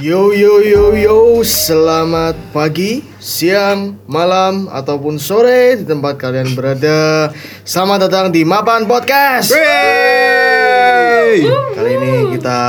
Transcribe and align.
Yo 0.00 0.32
yo 0.32 0.64
yo 0.64 0.96
yo, 0.96 1.44
selamat 1.44 2.56
pagi, 2.56 3.04
siang, 3.20 4.00
malam 4.08 4.64
ataupun 4.72 5.20
sore 5.20 5.76
di 5.76 5.84
tempat 5.84 6.16
kalian 6.16 6.56
berada. 6.56 7.28
Selamat 7.68 8.08
datang 8.08 8.32
di 8.32 8.40
Mapan 8.40 8.88
Podcast. 8.88 9.52
Wey! 9.52 11.44
Kali 11.76 11.90
ini 12.00 12.32
kita 12.32 12.60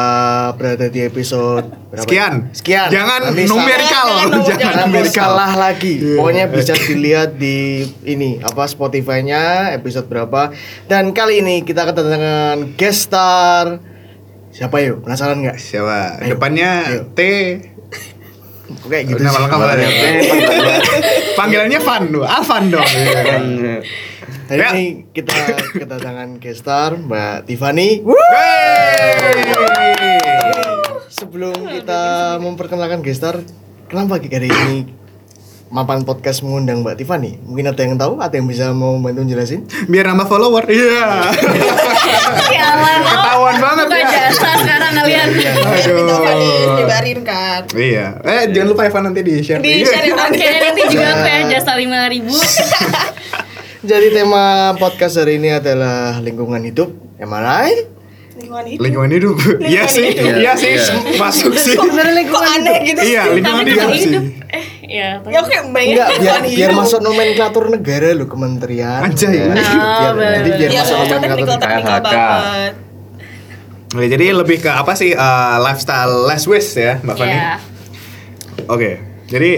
berada 0.59 0.91
di 0.91 1.07
episode 1.07 1.71
berapa? 1.87 2.03
Sekian. 2.03 2.51
Sekian. 2.51 2.91
Jangan 2.91 3.31
Nanti 3.31 3.47
numerical. 3.47 4.07
Jangan, 4.27 4.43
jangan, 4.51 4.73
numerical. 4.91 5.31
salah 5.31 5.51
lagi. 5.55 6.03
Pokoknya 6.19 6.51
bisa 6.51 6.75
dilihat 6.75 7.39
di 7.39 7.87
ini 8.03 8.43
apa 8.43 8.67
Spotify-nya 8.67 9.71
episode 9.71 10.11
berapa. 10.11 10.51
Dan 10.83 11.15
kali 11.15 11.39
ini 11.39 11.63
kita 11.63 11.87
kedatangan 11.87 12.75
guest 12.75 13.07
star. 13.07 13.90
Siapa 14.51 14.77
yuk? 14.83 15.03
Penasaran 15.03 15.39
nggak? 15.41 15.57
Siapa? 15.57 16.19
Ayo. 16.21 16.35
Depannya 16.35 16.69
Ayo. 16.85 17.01
T. 17.11 17.19
Kok 18.71 18.87
kayak 18.87 19.03
gitu 19.07 19.21
Nama 19.21 19.35
sih? 19.35 19.43
apa? 19.47 19.65
Panggilannya 21.39 21.79
Van 21.79 22.03
dong. 22.07 22.23
Alvan 22.25 22.63
dong. 22.69 22.89
Hari 24.47 24.59
Ya. 24.59 24.67
ini 24.75 24.85
kita 25.09 25.31
kedatangan 25.73 26.35
guest 26.37 26.61
star 26.61 26.95
Mbak 26.95 27.47
Tiffany. 27.47 28.03
Sebelum 31.09 31.55
kita 31.69 32.01
memperkenalkan 32.37 32.99
guest 32.99 33.23
star, 33.23 33.39
kenapa 33.87 34.19
hari 34.19 34.47
ini 34.47 34.77
Mapan 35.71 36.03
Podcast 36.03 36.43
mengundang 36.43 36.83
Mbak 36.83 36.99
Tiffany? 36.99 37.39
Mungkin 37.47 37.71
ada 37.71 37.79
yang 37.79 37.95
tahu, 37.95 38.19
ada 38.19 38.35
yang 38.35 38.43
bisa 38.43 38.75
mau 38.75 38.99
bantu 38.99 39.23
jelasin? 39.23 39.63
Biar 39.87 40.03
nambah 40.11 40.27
follower. 40.27 40.67
Iya. 40.67 41.31
Sialan 42.51 42.99
oh, 42.99 43.07
Ketahuan 43.07 43.55
banget 43.55 43.85
buka 43.87 44.03
ya. 44.03 44.07
jasa 44.11 44.49
sekarang 44.59 44.91
kalian 44.99 45.27
Aduh. 45.31 46.03
Itu 46.03 46.15
kan 46.19 46.35
disebarin 46.43 47.19
kan. 47.23 47.61
Iya. 47.71 48.07
Eh 48.19 48.43
jangan 48.51 48.67
lupa 48.67 48.81
Evan 48.83 49.01
nanti 49.07 49.21
di 49.23 49.33
share. 49.39 49.63
Di 49.63 49.87
share 49.87 50.11
Oke 50.11 50.49
nanti 50.67 50.81
juga 50.91 51.07
aku 51.15 51.27
ya 51.31 51.39
jasa 51.55 51.71
lima 51.79 52.03
ribu 52.11 52.35
Jadi 53.95 54.07
tema 54.11 54.75
podcast 54.75 55.23
hari 55.23 55.39
ini 55.39 55.55
adalah 55.55 56.19
lingkungan 56.19 56.67
hidup. 56.67 56.91
Am 57.15 57.31
I 57.31 57.39
right? 57.39 58.00
Lingkungan 58.31 58.65
hidup. 58.65 58.81
Lingkungan 58.81 59.11
hidup. 59.11 59.35
Iya 59.61 59.83
sih. 59.85 60.05
hidup. 60.09 60.39
Iya 60.39 60.51
sih. 60.55 60.73
Masuk 61.15 61.51
sih. 61.53 61.75
Kok 61.75 62.43
aneh 62.49 62.77
gitu 62.85 62.99
Iya, 63.01 63.21
sih? 63.23 63.33
lingkungan 63.35 63.65
hidup 63.65 63.89
sih. 63.93 64.13
Eh 64.47 64.65
ya 64.89 65.07
tapi- 65.19 65.31
Ya 65.31 65.39
oke, 65.39 65.55
Enggak, 65.61 66.07
biar, 66.17 66.39
biar 66.45 66.71
masuk 66.73 66.99
nomenklatur 66.99 67.67
negara 67.67 68.09
loh 68.11 68.25
kementerian. 68.25 69.01
Anjay. 69.01 69.35
Ya, 69.35 69.51
Oh, 69.51 70.11
biar- 70.13 70.35
jadi 70.37 70.49
biar 70.53 70.69
Iya, 70.69 70.81
masuk 70.81 70.95
nomenklatur 70.97 71.19
teknikal 71.19 71.57
teknikal 71.59 71.97
KHK. 71.97 72.05
banget. 72.05 72.73
Oke, 73.91 74.05
jadi 74.07 74.25
lebih 74.31 74.57
ke 74.57 74.69
apa 74.69 74.93
sih 74.93 75.11
eh, 75.11 75.55
lifestyle 75.59 76.23
less 76.23 76.43
waste 76.45 76.75
ya, 76.77 76.93
Mbak 76.99 77.15
Fani? 77.17 77.27
Iya 77.29 77.51
Oke. 78.65 78.91
Jadi 79.27 79.51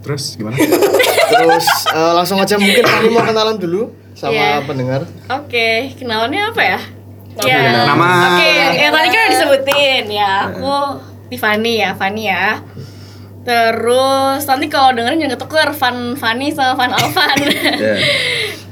terus 0.00 0.34
gimana? 0.34 0.54
Terus 1.32 1.66
eh, 1.88 2.12
langsung 2.12 2.38
aja 2.38 2.54
mungkin 2.56 2.84
kami 2.84 3.08
mau 3.08 3.26
kenalan 3.28 3.56
dulu 3.56 3.90
sama 4.12 4.30
Iya. 4.32 4.62
pendengar. 4.62 5.00
Oke 5.28 5.68
kenalannya 5.96 6.42
apa 6.48 6.62
ya? 6.62 6.78
Ya 7.40 7.88
Nama. 7.88 8.36
Oke 8.36 8.50
ya 8.76 8.88
tadi 8.92 9.08
kan 9.08 9.16
udah 9.24 9.30
disebutin 9.32 10.04
ya. 10.12 10.32
Aku 10.52 10.76
Tiffany 11.32 11.80
ya 11.80 11.96
Fanny 11.96 12.28
ya 12.28 12.60
Terus 13.42 14.46
nanti 14.46 14.66
kalau 14.66 14.92
dengerin 14.92 15.18
jangan 15.18 15.34
ketuker 15.34 15.68
Van 15.74 15.96
Fanny 16.14 16.48
sama 16.50 16.72
Van 16.74 16.92
Alvan 16.92 17.36
Iya. 17.42 17.94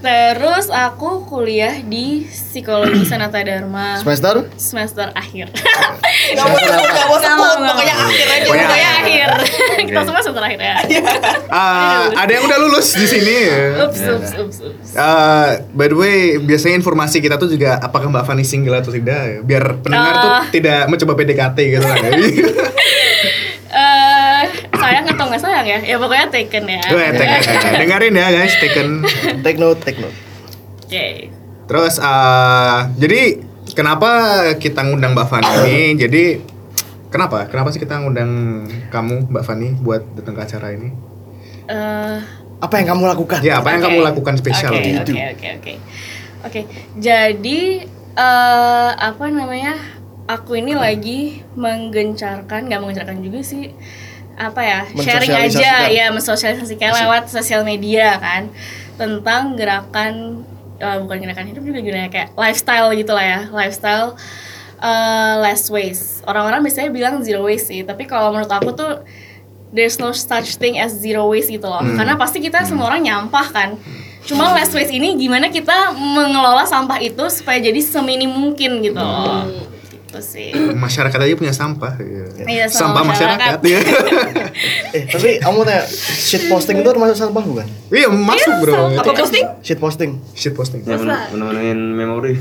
Terus 0.01 0.73
aku 0.73 1.29
kuliah 1.29 1.77
di 1.77 2.25
Psikologi 2.25 3.05
Sanata 3.05 3.37
Dharma 3.39 4.01
Semester? 4.01 4.49
semester 4.57 5.13
akhir. 5.13 5.53
Gak 5.53 6.41
mau 6.41 6.57
sebut, 6.57 6.89
gak 6.89 7.05
mau 7.05 7.19
sebut. 7.21 7.57
Pokoknya 7.61 7.97
akhir 7.99 8.27
aja. 8.27 8.47
Pokoknya 8.49 8.69
akhir. 8.97 9.29
Kita 9.85 10.01
semua 10.01 10.21
semester 10.23 10.41
akhir 10.43 10.61
ya. 10.63 10.75
Ah, 11.53 12.07
ada 12.17 12.31
yang 12.31 12.47
udah 12.47 12.59
lulus 12.61 12.95
di 12.95 13.05
sini. 13.05 13.39
Ups, 13.77 14.01
ups, 14.01 14.31
ups, 14.39 14.57
ups. 14.63 14.89
Eh, 14.95 15.49
by 15.69 15.87
the 15.87 15.99
way, 15.99 16.17
biasanya 16.39 16.79
informasi 16.79 17.19
kita 17.19 17.37
tuh 17.37 17.51
juga 17.51 17.77
apakah 17.77 18.09
Mbak 18.09 18.25
Fani 18.25 18.47
single 18.47 18.79
atau 18.79 18.89
tidak, 18.89 19.45
biar 19.45 19.83
pendengar 19.83 20.15
tuh 20.17 20.31
Ah. 20.33 20.45
tidak 20.49 20.87
mencoba 20.87 21.13
PDKT 21.15 21.59
gitu 21.69 21.85
kan. 21.85 22.01
Eh, 23.71 24.10
sayang 24.81 25.05
atau 25.07 25.25
nggak 25.29 25.43
sayang 25.43 25.67
ya? 25.67 25.79
Ya 25.85 25.97
pokoknya 25.97 26.27
taken 26.33 26.65
ya. 26.65 26.83
Gue 26.89 27.05
dengerin 27.81 28.15
ya 28.17 28.27
guys, 28.33 28.55
taken. 28.57 28.89
Take 29.45 29.59
note, 29.61 29.81
take 29.85 30.01
note. 30.01 30.17
Oke. 30.85 31.29
Terus 31.69 31.95
eh, 32.01 32.79
jadi 32.99 33.21
kenapa 33.73 34.11
kita 34.59 34.83
ngundang 34.83 35.15
Mbak 35.15 35.27
Fani 35.29 35.51
ini? 35.63 35.79
Jadi 35.95 36.25
kenapa? 37.09 37.47
Kenapa 37.47 37.71
sih 37.71 37.79
kita 37.79 38.01
ngundang 38.01 38.65
kamu 38.91 39.31
Mbak 39.31 39.45
Fani 39.45 39.69
buat 39.79 40.03
datang 40.17 40.35
ke 40.35 40.43
acara 40.43 40.75
ini? 40.75 40.89
Eh, 41.71 42.19
Apa 42.61 42.77
yang 42.77 42.93
kamu 42.93 43.09
lakukan? 43.09 43.41
Ya, 43.41 43.57
apa 43.57 43.73
yang 43.73 43.81
kamu 43.81 44.05
lakukan 44.05 44.37
spesial 44.37 44.77
Oke, 44.77 44.85
gitu? 44.85 45.17
Oke, 45.17 45.25
oke, 45.33 45.49
oke. 45.57 45.75
Oke, 46.41 46.61
jadi 46.97 47.61
eh 48.11 48.91
apa 48.93 49.25
namanya? 49.29 49.77
Aku 50.29 50.55
ini 50.55 50.79
lagi 50.79 51.43
menggencarkan, 51.59 52.71
nggak 52.71 52.79
menggencarkan 52.79 53.19
juga 53.19 53.41
sih. 53.43 53.75
Apa 54.41 54.61
ya? 54.65 54.81
Sharing 55.05 55.37
aja 55.37 55.71
ya, 55.93 56.07
mensosialisasikan 56.09 56.97
lewat 57.05 57.29
sosial 57.29 57.61
media 57.61 58.17
kan 58.17 58.49
tentang 58.97 59.53
gerakan 59.53 60.45
eh, 60.81 60.97
bukan 61.05 61.21
gerakan 61.21 61.45
hidup 61.53 61.61
juga 61.61 61.81
gerakan 61.85 62.09
kayak 62.09 62.29
lifestyle 62.41 62.89
gitu 62.97 63.13
lah 63.13 63.25
ya, 63.25 63.41
lifestyle 63.53 64.17
eh, 64.81 65.35
less 65.45 65.69
waste. 65.69 66.25
Orang-orang 66.25 66.65
biasanya 66.65 66.89
bilang 66.89 67.21
zero 67.21 67.45
waste 67.45 67.69
sih, 67.69 67.85
tapi 67.85 68.09
kalau 68.09 68.33
menurut 68.33 68.49
aku 68.49 68.73
tuh 68.73 69.05
there's 69.71 70.01
no 70.01 70.11
such 70.11 70.57
thing 70.57 70.81
as 70.81 70.97
zero 70.97 71.29
waste 71.29 71.53
gitu 71.53 71.69
loh. 71.69 71.85
Karena 71.95 72.17
pasti 72.17 72.41
kita 72.41 72.65
semua 72.65 72.89
orang 72.91 73.05
nyampah 73.05 73.47
kan. 73.53 73.71
Cuma 74.25 74.53
less 74.57 74.73
waste 74.73 74.93
ini 74.93 75.17
gimana 75.17 75.49
kita 75.49 75.93
mengelola 75.97 76.65
sampah 76.69 77.01
itu 77.01 77.25
supaya 77.33 77.57
jadi 77.61 77.81
seminim 77.81 78.33
mungkin 78.33 78.81
gitu 78.85 79.01
loh. 79.01 79.45
Gitu 80.11 80.19
sih. 80.27 80.51
Masyarakat 80.75 81.19
aja 81.23 81.35
punya 81.39 81.55
sampah. 81.55 81.95
Iya, 82.43 82.67
sama 82.67 82.99
sampah 82.99 83.03
masyarakat. 83.15 83.59
masyarakat. 83.63 83.63
ya. 83.63 83.81
Eh, 84.91 85.07
tapi 85.07 85.39
kamu 85.39 85.63
tanya, 85.63 85.87
shit 86.03 86.51
posting 86.51 86.83
itu 86.83 86.91
termasuk 86.91 87.15
sampah 87.15 87.45
bukan? 87.47 87.67
Iya 87.95 88.11
masuk 88.11 88.55
bro. 88.59 88.91
Apa 88.99 89.15
posting? 89.15 89.47
Shit 89.63 89.79
posting. 89.79 90.11
Shit 90.35 90.55
posting. 90.59 90.83
Ya 90.83 90.99
men- 90.99 91.31
menemuin 91.31 91.79
memori. 91.95 92.33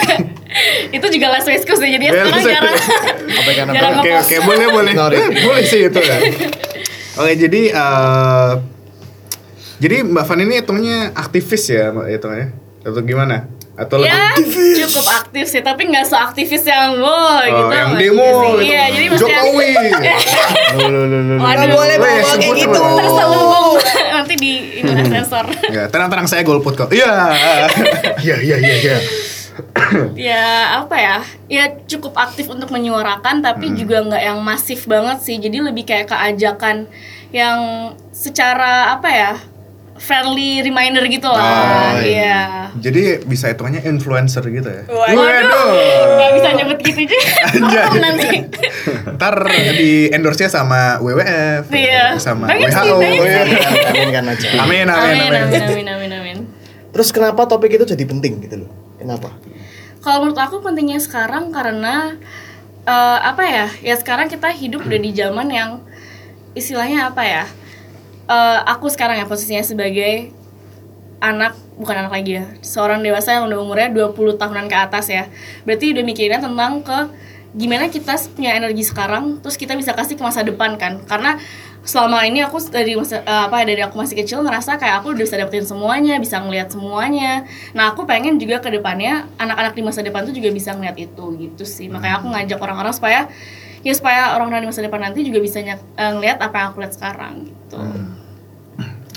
itu 0.96 1.06
juga 1.16 1.26
less 1.32 1.48
waste 1.48 1.64
sih 1.64 1.88
jadi 1.96 2.04
Ya, 2.12 2.24
sekarang 2.28 2.44
jarang 2.52 2.74
Apa 3.28 3.50
yang 3.52 3.68
jarang 3.72 4.00
Oke 4.00 4.10
oke 4.12 4.36
boleh 4.44 4.66
boleh 4.68 4.92
Sorry. 4.92 5.16
Eh, 5.16 5.28
boleh 5.44 5.64
sih 5.64 5.80
itu 5.88 6.00
ya. 6.00 6.16
Oke 7.16 7.32
jadi 7.40 7.60
eh 7.72 8.52
jadi 9.76 9.96
Mbak 10.04 10.24
Fan 10.24 10.40
ini 10.44 10.54
hitungnya 10.60 10.98
aktivis 11.12 11.64
ya 11.68 11.92
Mbak 11.92 12.06
hitungnya 12.12 12.46
atau 12.84 13.00
gimana? 13.00 13.55
Atau 13.76 14.00
ya 14.00 14.32
lebih 14.34 14.88
cukup 14.88 15.04
aktif 15.20 15.44
sih 15.46 15.60
tapi 15.60 15.84
nggak 15.86 16.08
seaktivis 16.08 16.64
yang 16.64 16.96
wow 16.96 17.44
gitu 17.44 17.60
Oh, 17.60 17.68
yang 17.70 17.88
nggak 17.92 18.00
demo 18.00 18.24
sih. 18.24 18.48
gitu. 18.48 18.60
iya 18.64 18.82
jadi 18.88 19.06
Jokowi. 19.12 19.68
Waduh. 21.36 21.68
boleh 21.70 21.96
bawa 21.96 22.32
kayak 22.34 22.56
gitu. 22.56 22.80
terselubung 22.80 23.76
nanti 24.16 24.34
di 24.34 24.52
ini 24.80 24.90
lah, 24.90 25.06
sensor 25.06 25.44
ya 25.68 25.84
tenang 25.86 26.08
tenang 26.08 26.24
saya 26.24 26.40
golput 26.40 26.72
kok. 26.74 26.88
Iya. 26.88 27.12
Iya 28.18 28.36
iya 28.40 28.56
iya 28.56 28.76
iya. 28.80 28.96
ya 30.12 30.44
apa 30.78 30.96
ya 30.96 31.16
ya 31.46 31.64
cukup 31.86 32.12
aktif 32.14 32.48
untuk 32.48 32.68
menyuarakan 32.68 33.40
tapi 33.40 33.72
juga 33.72 34.00
nggak 34.02 34.22
yang 34.22 34.38
masif 34.40 34.84
banget 34.84 35.20
sih 35.20 35.36
jadi 35.36 35.60
lebih 35.62 35.84
kayak 35.84 36.08
keajakan 36.08 36.88
yang 37.28 37.58
secara 38.10 38.92
apa 38.92 39.08
ya 39.08 39.32
friendly 39.96 40.60
reminder 40.60 41.00
gitu 41.04 41.26
lah 41.26 41.40
Oh, 41.40 41.92
iya 41.98 42.68
Jadi 42.76 43.24
bisa 43.24 43.48
hitungannya 43.48 43.82
influencer 43.84 44.44
gitu 44.44 44.68
ya. 44.68 44.84
Waduh. 44.84 45.68
nggak 46.12 46.30
bisa 46.36 46.48
nyebut 46.52 46.78
gitu 46.80 47.00
juga 47.08 47.18
Anjay. 47.48 47.86
nanti 47.98 48.28
Ntar 49.16 49.34
di 49.72 50.12
endorse 50.12 50.44
nya 50.44 50.50
sama 50.52 51.00
WWF, 51.00 51.72
Iya. 51.72 52.20
sama 52.20 52.52
WHO. 52.52 53.00
banyak 53.00 53.24
ya. 53.24 53.42
Amin 53.88 54.08
kan 54.10 54.24
aja. 54.28 54.46
Amin 54.60 54.86
amin 54.86 55.16
amin 55.16 55.32
amin. 55.32 55.32
amin 55.32 55.62
amin 55.64 55.86
amin 55.88 56.10
amin 56.12 56.38
Terus 56.92 57.08
kenapa 57.10 57.44
topik 57.44 57.72
itu 57.72 57.84
jadi 57.84 58.04
penting 58.04 58.40
gitu 58.40 58.64
loh? 58.64 58.70
Kenapa? 58.96 59.32
kalau 59.98 60.22
menurut 60.22 60.38
aku 60.38 60.62
pentingnya 60.62 61.02
sekarang 61.02 61.50
karena 61.50 62.14
eh, 62.86 63.18
apa 63.20 63.42
ya 63.42 63.66
ya 63.82 63.94
sekarang 63.98 64.30
kita 64.30 64.54
hidup 64.54 64.86
udah 64.86 65.00
di 65.02 65.10
zaman 65.10 65.50
yang 65.50 65.82
istilahnya 66.54 67.10
apa 67.10 67.22
ya 67.26 67.44
Eh, 68.26 68.60
aku 68.66 68.90
sekarang 68.90 69.22
ya 69.22 69.26
posisinya 69.30 69.62
sebagai 69.62 70.34
anak 71.22 71.54
bukan 71.78 71.94
anak 72.04 72.12
lagi 72.12 72.42
ya 72.42 72.44
seorang 72.60 73.00
dewasa 73.00 73.38
yang 73.38 73.48
udah 73.48 73.58
umurnya 73.62 73.88
20 73.94 74.34
tahunan 74.34 74.66
ke 74.66 74.74
atas 74.76 75.06
ya. 75.06 75.30
Berarti 75.62 75.94
udah 75.94 76.02
mikirin 76.02 76.42
tentang 76.42 76.82
ke 76.82 76.98
gimana 77.54 77.86
kita 77.86 78.18
punya 78.34 78.58
energi 78.58 78.82
sekarang 78.82 79.38
terus 79.38 79.54
kita 79.54 79.78
bisa 79.78 79.94
kasih 79.94 80.18
ke 80.18 80.22
masa 80.26 80.42
depan 80.42 80.74
kan. 80.74 81.06
Karena 81.06 81.38
selama 81.86 82.26
ini 82.26 82.42
aku 82.42 82.58
dari 82.66 82.98
masa, 82.98 83.22
eh, 83.22 83.42
apa 83.46 83.62
dari 83.62 83.78
aku 83.78 83.94
masih 83.94 84.18
kecil 84.18 84.42
ngerasa 84.42 84.74
kayak 84.74 85.06
aku 85.06 85.14
udah 85.14 85.22
bisa 85.22 85.38
dapetin 85.38 85.62
semuanya 85.62 86.18
bisa 86.18 86.42
ngelihat 86.42 86.74
semuanya. 86.74 87.46
Nah 87.78 87.94
aku 87.94 88.10
pengen 88.10 88.42
juga 88.42 88.58
ke 88.58 88.74
depannya 88.74 89.30
anak-anak 89.38 89.78
di 89.78 89.82
masa 89.86 90.02
depan 90.02 90.26
tuh 90.26 90.34
juga 90.34 90.50
bisa 90.50 90.74
ngeliat 90.74 90.98
itu 90.98 91.24
gitu 91.38 91.62
sih. 91.62 91.86
Makanya 91.86 92.18
aku 92.18 92.26
ngajak 92.34 92.58
orang-orang 92.58 92.90
supaya 92.90 93.30
ya 93.86 93.94
supaya 93.94 94.34
orang-orang 94.34 94.66
di 94.66 94.68
masa 94.74 94.82
depan 94.82 94.98
nanti 94.98 95.22
juga 95.22 95.38
bisa 95.38 95.62
eh, 95.62 95.78
ngeliat 95.94 96.42
apa 96.42 96.58
yang 96.58 96.68
aku 96.74 96.82
lihat 96.82 96.94
sekarang 96.98 97.46
gitu 97.46 97.78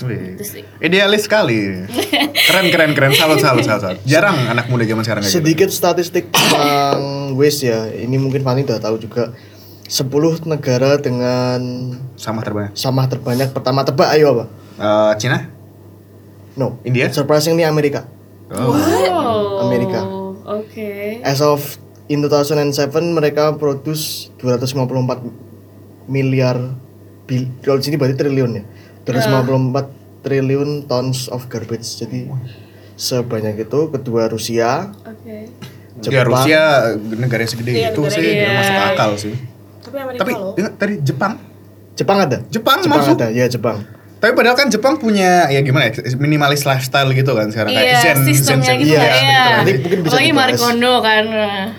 Wih. 0.04 0.36
Itu 0.36 0.44
sih. 0.44 0.62
Idealis 0.80 1.28
sekali. 1.28 1.84
Keren 2.32 2.72
keren 2.72 2.92
keren. 2.96 3.12
Salut 3.12 3.40
salut 3.40 3.64
salut. 3.64 3.82
salut. 3.82 3.98
Jarang 4.08 4.36
anak 4.48 4.66
muda 4.72 4.84
zaman 4.84 5.04
sekarang 5.04 5.22
kayak 5.22 5.32
gitu. 5.32 5.40
Sedikit 5.44 5.68
statistik 5.70 6.24
tentang 6.32 7.34
waste 7.36 7.68
ya. 7.68 7.88
Ini 7.88 8.16
mungkin 8.16 8.40
Fanny 8.40 8.64
udah 8.64 8.80
tahu 8.80 8.96
juga. 8.96 9.32
10 9.90 10.06
negara 10.46 11.02
dengan 11.02 11.58
Sama 12.14 12.46
terbanyak. 12.46 12.78
sampah 12.78 13.10
terbanyak 13.10 13.50
pertama 13.50 13.82
tebak 13.82 14.14
ayo 14.14 14.38
apa? 14.38 14.44
Eh, 14.78 15.12
Cina? 15.18 15.50
No. 16.54 16.78
India? 16.86 17.10
Surprisingly 17.10 17.66
Amerika. 17.66 18.06
Oh. 18.54 18.70
Oh, 18.70 19.66
Amerika. 19.66 19.98
Oke. 20.46 21.18
As 21.26 21.42
of 21.42 21.78
in 22.06 22.22
2007 22.22 22.70
mereka 23.10 23.58
produce 23.58 24.30
254 24.38 25.26
miliar 26.06 26.58
bil 27.26 27.46
kalau 27.62 27.78
di 27.78 27.84
sini 27.90 27.98
berarti 27.98 28.14
triliun 28.14 28.50
ya. 28.58 28.62
254 29.12 29.90
triliun 30.20 30.70
tons 30.84 31.26
of 31.26 31.46
garbage. 31.46 31.86
Jadi 31.96 32.28
sebanyak 32.94 33.56
itu 33.60 33.80
kedua 33.88 34.28
Rusia, 34.28 34.92
Oke. 35.00 35.48
Ya 36.00 36.22
Jepang. 36.22 36.32
Rusia 36.32 36.60
negara 37.10 37.44
segede 37.44 37.70
Iya, 37.72 37.88
itu 37.90 38.00
negara 38.00 38.14
sih 38.14 38.24
nggak 38.30 38.52
masuk 38.54 38.76
akal 38.86 39.10
sih. 39.16 39.34
Tapi 39.80 39.96
Amerika 39.98 40.20
Tapi 40.20 40.32
loh. 40.32 40.52
ingat 40.54 40.72
tadi 40.76 40.94
Jepang. 41.00 41.32
Jepang 41.92 42.18
ada. 42.18 42.38
Jepang, 42.46 42.78
Jepang 42.80 43.00
masuk. 43.00 43.16
ada, 43.16 43.28
ya 43.28 43.44
Jepang. 43.46 43.84
Tapi 44.16 44.32
padahal 44.32 44.52
kan 44.52 44.68
Jepang 44.68 44.96
punya 44.96 45.48
ya 45.48 45.60
gimana 45.60 45.88
ya 45.88 45.96
minimalis 46.14 46.64
lifestyle 46.64 47.08
gitu 47.10 47.32
kan 47.32 47.48
sekarang 47.48 47.72
kayak 47.72 47.84
Iya, 47.86 48.00
zen 48.02 48.18
sistemnya 48.22 48.68
zen, 48.70 48.78
gitu 48.78 48.92
Iya, 48.92 49.00
lah 49.00 49.16
ya. 49.16 49.44
nanti 49.56 49.72
mungkin 49.78 49.98
bisa 50.00 50.12
Apalagi 50.12 50.32
Marie. 50.32 50.56
Kondo 50.56 50.92
kan. 51.00 51.24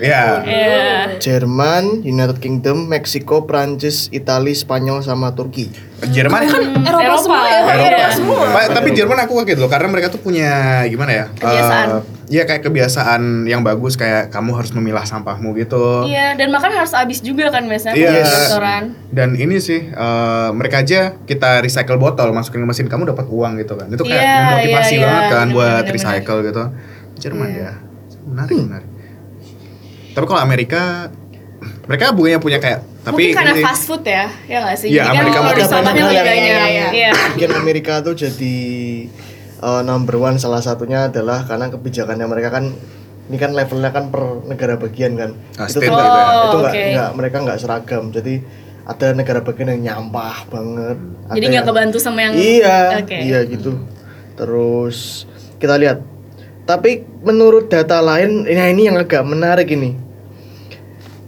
Ya. 0.01 0.25
Iya. 0.42 0.81
Jerman, 1.18 2.01
United 2.01 2.38
Kingdom, 2.38 2.89
Meksiko, 2.89 3.45
Prancis, 3.45 4.10
Italia, 4.12 4.54
Spanyol 4.54 5.01
sama 5.01 5.30
Turki. 5.31 5.69
Jerman 6.03 6.42
kan 6.44 6.62
Eropa, 6.81 7.03
Eropa. 7.03 7.21
semua 7.21 7.39
ya, 7.44 7.59
Eropa. 7.62 7.86
Eropa 7.86 8.09
semua. 8.12 8.42
Pa- 8.50 8.71
tapi 8.71 8.89
Jerman 8.92 9.18
aku 9.19 9.33
kaget 9.38 9.57
loh 9.57 9.69
karena 9.69 9.88
mereka 9.88 10.07
tuh 10.09 10.18
punya 10.18 10.50
gimana 10.86 11.12
ya? 11.12 11.25
Kebiasaan. 11.31 11.88
Eh, 11.92 12.03
Iya 12.31 12.48
kayak 12.48 12.63
kebiasaan 12.63 13.21
yang 13.44 13.59
bagus 13.59 13.94
kayak 13.94 14.31
kamu 14.31 14.56
harus 14.56 14.71
memilah 14.71 15.03
sampahmu 15.03 15.51
gitu. 15.53 16.07
Iya, 16.07 16.31
dan 16.33 16.48
makan 16.48 16.71
harus 16.71 16.95
habis 16.95 17.19
juga 17.19 17.51
kan 17.51 17.68
biasanya 17.68 17.92
Iya. 17.92 18.07
kalau 18.07 18.15
di 18.18 18.31
restoran. 18.31 18.83
Dan 19.12 19.30
ini 19.36 19.59
sih 19.59 19.83
eh, 19.83 20.50
mereka 20.51 20.80
aja 20.80 21.19
kita 21.21 21.59
recycle 21.59 22.00
botol 22.00 22.31
masukin 22.31 22.63
ke 22.63 22.68
mesin 22.68 22.88
kamu 22.88 23.12
dapat 23.12 23.27
uang 23.27 23.59
gitu 23.59 23.75
kan. 23.75 23.92
Itu 23.92 24.01
kayak 24.01 24.15
Iya, 24.18 24.36
memotivasi 24.47 24.94
iya, 24.95 25.04
banget 25.04 25.21
iya. 25.21 25.30
kan 25.30 25.45
Bener, 25.45 25.54
buat 25.54 25.83
bener, 25.83 25.94
recycle 25.94 26.39
gitu. 26.42 26.63
Jerman 27.19 27.47
Iya. 27.47 27.59
ya. 27.59 27.71
Menarik, 28.24 28.57
menarik. 28.63 28.89
Tapi 30.12 30.25
kalau 30.25 30.42
Amerika 30.42 30.81
mereka 31.83 32.04
bukannya 32.09 32.39
punya 32.39 32.57
kayak 32.57 32.80
tapi 33.01 33.13
Mungkin 33.24 33.33
karena 33.33 33.53
ini- 33.53 33.63
fast 33.63 33.83
food 33.83 34.03
ya, 34.03 34.30
ya 34.45 34.57
nggak 34.62 34.77
sih? 34.77 34.88
Iya, 34.88 35.03
Jadi 35.03 35.18
kan 35.27 35.42
Amerika 35.42 35.65
sampahnya 35.65 35.81
banyak 35.81 36.06
lebih 36.06 36.13
yang- 36.13 36.27
banyak. 36.27 36.45
iya, 36.45 36.65
iya. 36.68 36.88
Iya. 36.92 37.12
Mungkin 37.31 37.50
Amerika 37.56 37.94
tuh 38.00 38.13
jadi 38.15 38.56
uh, 39.59 39.81
number 39.81 40.15
one 40.15 40.38
salah 40.38 40.59
satunya 40.59 41.07
adalah 41.07 41.44
karena 41.44 41.68
kebijakannya 41.68 42.25
mereka 42.25 42.50
kan 42.51 42.65
ini 43.24 43.38
kan 43.38 43.51
levelnya 43.51 43.89
kan 43.89 44.07
per 44.07 44.21
negara 44.45 44.75
bagian 44.75 45.15
kan. 45.15 45.31
Ah, 45.56 45.65
itu 45.65 45.80
ya. 45.80 45.88
nggak- 45.88 46.03
Oh, 46.03 46.44
itu 46.44 46.57
nggak 46.59 46.74
oke. 46.74 46.83
nggak 46.92 47.09
mereka 47.15 47.38
nggak 47.39 47.57
seragam. 47.57 48.03
Jadi 48.09 48.33
ada 48.83 49.07
negara 49.12 49.39
bagian 49.39 49.68
yang 49.71 49.81
nyampah 49.83 50.38
banget. 50.47 50.97
Jadi 51.31 51.45
nggak 51.47 51.65
kebantu 51.65 51.97
sama 51.97 52.19
yang 52.21 52.33
Iya, 52.36 52.80
Oke. 53.00 53.18
iya 53.18 53.39
gitu. 53.45 53.81
Terus 54.36 55.25
kita 55.57 55.74
lihat. 55.75 56.04
Tapi 56.62 56.92
menurut 57.21 57.65
data 57.65 57.97
lain, 58.00 58.44
nah 58.44 58.68
ini 58.68 58.86
yang 58.86 58.95
agak 58.95 59.24
menarik 59.24 59.65
ini. 59.68 59.97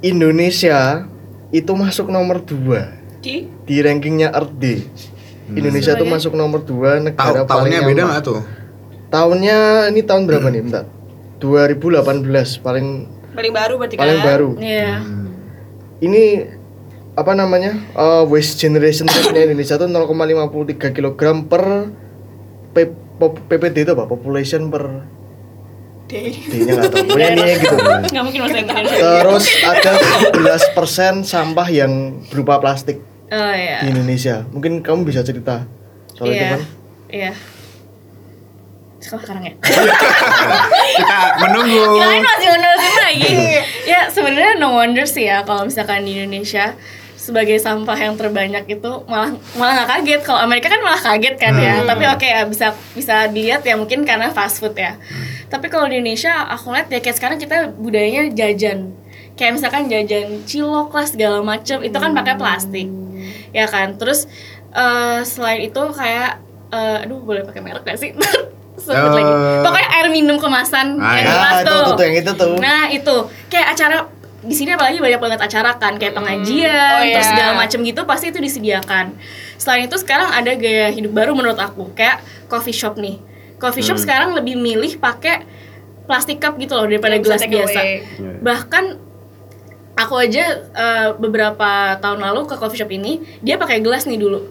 Indonesia 0.02 1.08
itu 1.54 1.72
masuk 1.72 2.10
nomor 2.10 2.42
2 2.42 3.22
Di 3.22 3.46
di 3.64 3.76
rankingnya 3.80 4.34
Earth 4.34 4.58
Day. 4.58 4.84
Indonesia 5.46 5.94
tuh 5.94 6.04
Sebagai- 6.04 6.16
masuk 6.18 6.34
nomor 6.34 6.60
2 6.60 6.74
Tahu 6.74 7.06
negara 7.06 7.40
paling 7.44 7.48
tahunnya 7.48 7.80
beda 7.84 8.02
nggak 8.04 8.22
tuh? 8.22 8.42
Tahunnya 9.08 9.58
ini 9.88 10.02
tahun 10.02 10.24
berapa 10.26 10.48
nih? 10.50 10.62
Bentar. 10.66 10.86
2018 11.38 12.26
paling 12.58 12.88
paling 13.32 13.52
baru 13.52 13.74
berarti 13.78 13.96
paling 13.96 14.18
kan? 14.18 14.26
baru. 14.26 14.50
Iya. 14.58 14.92
Ini 16.00 16.24
apa 17.14 17.32
namanya? 17.32 17.78
Uh, 17.94 18.24
waste 18.26 18.58
generation 18.58 19.06
rate-nya 19.06 19.46
Indonesia 19.48 19.76
tuh 19.76 19.86
0,53 19.86 20.90
kg 20.90 21.22
per 21.46 21.64
P- 22.74 22.98
PPD 23.46 23.86
itu 23.86 23.92
apa? 23.94 24.08
Population 24.08 24.68
per 24.68 25.06
D-nya 26.14 26.72
nggak 26.76 26.92
tahu. 26.92 27.04
Pokoknya 27.06 27.28
ini 27.34 27.44
gitu. 27.58 27.76
Nggak 28.14 28.24
mungkin 28.24 28.40
bahasa. 28.44 28.60
Terus 28.86 29.46
ada 29.64 29.92
11% 31.24 31.26
sampah 31.26 31.68
yang 31.68 31.92
berupa 32.30 32.58
plastik 32.58 33.02
Oh 33.28 33.52
iya. 33.52 33.82
di 33.82 33.90
Indonesia. 33.90 34.46
Mungkin 34.48 34.80
kamu 34.80 35.04
bisa 35.04 35.22
cerita 35.22 35.66
soal 36.14 36.30
itu 36.30 36.38
Iya. 36.38 36.50
kan? 36.52 36.62
Iya. 37.10 37.32
Sekarang 39.00 39.44
ya. 39.44 39.54
Kita 40.98 41.20
menunggu. 41.40 41.84
Kirain 41.98 42.24
masih 42.24 42.48
menerusin 42.50 42.94
lagi. 42.96 43.32
ya 43.84 44.02
sebenarnya 44.08 44.54
no 44.56 44.74
wonder 44.74 45.04
sih 45.04 45.26
ya 45.26 45.44
kalau 45.44 45.68
misalkan 45.68 46.02
di 46.02 46.16
Indonesia 46.16 46.72
sebagai 47.14 47.56
sampah 47.56 47.96
yang 47.96 48.16
terbanyak 48.16 48.68
itu 48.70 48.92
malah 49.06 49.32
malah 49.56 49.74
nggak 49.78 49.90
kaget 49.90 50.22
kalau 50.24 50.40
Amerika 50.42 50.68
kan 50.68 50.84
malah 50.84 51.00
kaget 51.00 51.36
kan 51.38 51.56
ya 51.56 51.80
tapi 51.82 52.04
oke 52.04 52.20
ya 52.22 52.44
bisa 52.44 52.76
bisa 52.92 53.28
dilihat 53.28 53.64
ya 53.64 53.80
mungkin 53.80 54.04
karena 54.04 54.28
fast 54.28 54.60
food 54.60 54.76
ya 54.76 55.00
tapi 55.54 55.70
kalau 55.70 55.86
di 55.86 55.96
Indonesia 55.96 56.34
aku 56.50 56.74
lihat 56.74 56.90
ya 56.90 56.98
kayak 56.98 57.14
sekarang 57.14 57.38
kita 57.38 57.70
budayanya 57.72 58.34
jajan 58.34 58.90
kayak 59.34 59.54
misalkan 59.54 59.86
jajan 59.86 60.42
cilok 60.44 60.90
lah 60.90 61.06
segala 61.06 61.38
macem 61.40 61.78
itu 61.80 61.94
kan 61.94 62.10
pakai 62.12 62.34
plastik 62.34 62.90
ya 63.50 63.66
kan 63.66 63.94
terus 63.96 64.26
eh, 64.72 65.22
selain 65.24 65.62
itu 65.62 65.78
kayak 65.92 66.42
eh, 66.70 67.04
aduh 67.06 67.22
boleh 67.22 67.42
pakai 67.44 67.62
merek 67.62 67.84
gak 67.84 67.98
sih 67.98 68.18
sebut 68.76 69.14
lagi 69.14 69.22
Eh. 69.24 69.62
pokoknya 69.62 69.90
air 69.94 70.08
minum 70.10 70.36
kemasan 70.36 70.98
Ah, 70.98 71.14
yang 71.16 71.30
ya. 71.30 71.38
Ah, 71.38 71.54
itu, 71.62 71.76
tuh. 71.88 71.96
yang 72.02 72.16
itu 72.18 72.32
tuh. 72.34 72.54
Nah 72.58 72.90
itu 72.90 73.16
kayak 73.48 73.68
acara 73.72 74.10
di 74.42 74.52
sini 74.52 74.74
apalagi 74.74 74.98
banyak 74.98 75.22
banget 75.22 75.40
acara 75.40 75.78
kan 75.78 75.96
kayak 75.96 76.12
pengajian 76.12 77.00
Oh, 77.00 77.06
iya. 77.06 77.16
terus 77.16 77.30
segala 77.30 77.52
macem 77.56 77.80
gitu 77.80 78.02
pasti 78.04 78.28
itu 78.28 78.42
disediakan. 78.42 79.14
Selain 79.56 79.86
itu 79.86 79.96
sekarang 79.96 80.28
ada 80.28 80.52
gaya 80.54 80.90
hidup 80.90 81.14
baru 81.14 81.32
menurut 81.32 81.56
aku 81.56 81.94
kayak 81.94 82.20
coffee 82.46 82.74
shop 82.74 82.98
nih. 82.98 83.22
Coffee 83.64 83.86
shop 83.86 83.96
sekarang 83.96 84.36
lebih 84.36 84.60
milih 84.60 85.00
pakai 85.00 85.48
plastik 86.04 86.44
cup 86.44 86.60
gitu 86.60 86.76
loh 86.76 86.84
daripada 86.84 87.16
Yang 87.16 87.24
gelas 87.32 87.42
biasa. 87.48 87.80
away. 87.80 87.92
Bahkan 88.44 88.86
aku 89.96 90.16
aja 90.20 90.44
eh, 90.68 91.10
beberapa 91.16 91.96
tahun 92.04 92.20
lalu 92.20 92.52
ke 92.52 92.56
coffee 92.60 92.84
shop 92.84 92.92
ini 92.92 93.24
dia 93.40 93.56
pakai 93.56 93.80
gelas 93.80 94.04
nih 94.04 94.20
dulu. 94.20 94.44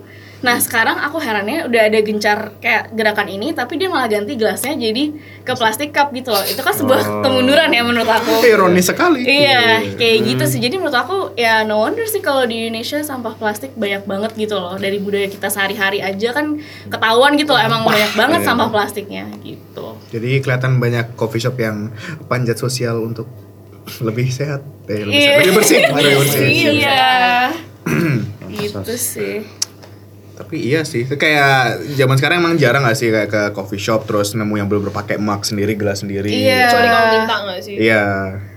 Nah 0.42 0.58
sekarang 0.58 0.98
aku 0.98 1.16
herannya 1.16 1.64
udah 1.64 1.82
ada 1.86 1.98
gencar 1.98 2.38
kayak 2.58 2.90
gerakan 2.90 3.30
ini 3.30 3.50
tapi 3.50 3.78
dia 3.78 3.86
malah 3.86 4.06
ganti 4.06 4.34
gelasnya 4.34 4.74
jadi 4.74 5.14
ke 5.40 5.52
plastik 5.52 5.90
cup 5.90 6.10
gitu 6.10 6.28
loh. 6.28 6.42
Itu 6.42 6.60
kan 6.60 6.74
sebuah 6.74 6.98
Oh. 7.00 7.22
kemunduran 7.22 7.70
ya 7.70 7.80
menurut 7.80 8.06
aku. 8.06 8.42
Ironis 8.42 8.84
sekali. 8.84 9.22
Iya, 9.22 9.94
kayak 9.94 10.16
Hmm. 10.18 10.26
gitu 10.28 10.44
sih. 10.44 10.58
Jadi 10.58 10.74
menurut 10.76 10.94
aku 10.96 11.16
ya 11.34 11.62
no 11.62 11.78
wonder 11.78 12.02
sih 12.04 12.18
kalau 12.18 12.42
di 12.42 12.66
Indonesia 12.66 12.98
sampah 13.00 13.34
plastik 13.34 13.70
banyak 13.72 14.02
banget 14.02 14.34
gitu 14.36 14.54
loh. 14.56 14.74
Dari 14.74 14.98
budaya 14.98 15.26
kita 15.26 15.46
sehari-hari 15.46 16.02
aja 16.02 16.28
kan 16.32 16.58
ketahuan 16.86 17.34
gitu 17.34 17.50
loh 17.50 17.62
emang 17.62 17.82
banyak 17.82 18.10
banget 18.12 18.40
Iya. 18.42 18.46
sampah 18.48 18.68
plastiknya 18.68 19.30
gitu. 19.40 19.94
Jadi 20.10 20.42
kelihatan 20.42 20.76
banyak 20.76 21.14
coffee 21.14 21.38
shop 21.38 21.54
yang 21.56 21.94
panjat 22.26 22.58
sosial 22.58 22.98
untuk 23.00 23.30
lebih 23.98 24.26
sehat, 24.26 24.60
eh, 24.86 25.00
lebih, 25.00 25.10
Iya. 25.12 25.22
sehat, 25.22 25.38
lebih 25.38 25.54
bersih, 25.54 25.78
lebih 25.88 26.14
bersih. 26.18 26.46
Iya. 26.50 27.06
gitu 28.52 28.94
sih. 28.94 29.61
Tapi 30.42 30.56
iya 30.58 30.82
sih, 30.82 31.06
kayak 31.06 31.78
zaman 31.94 32.18
sekarang 32.18 32.42
emang 32.42 32.54
jarang 32.56 32.82
gak 32.82 32.94
sih 32.94 33.08
kayak 33.08 33.28
ke 33.28 33.42
coffee 33.52 33.78
shop 33.78 34.04
terus 34.04 34.34
nemu 34.34 34.54
yang 34.56 34.66
belum 34.66 34.90
pakai 34.90 35.16
mug 35.16 35.40
sendiri, 35.40 35.72
gelas 35.72 36.02
sendiri. 36.02 36.26
Iya. 36.28 36.66
Kecuali 36.66 36.88
kamu 36.88 37.06
minta 37.14 37.36
nggak 37.40 37.60
sih? 37.60 37.74
Iya. 37.78 38.04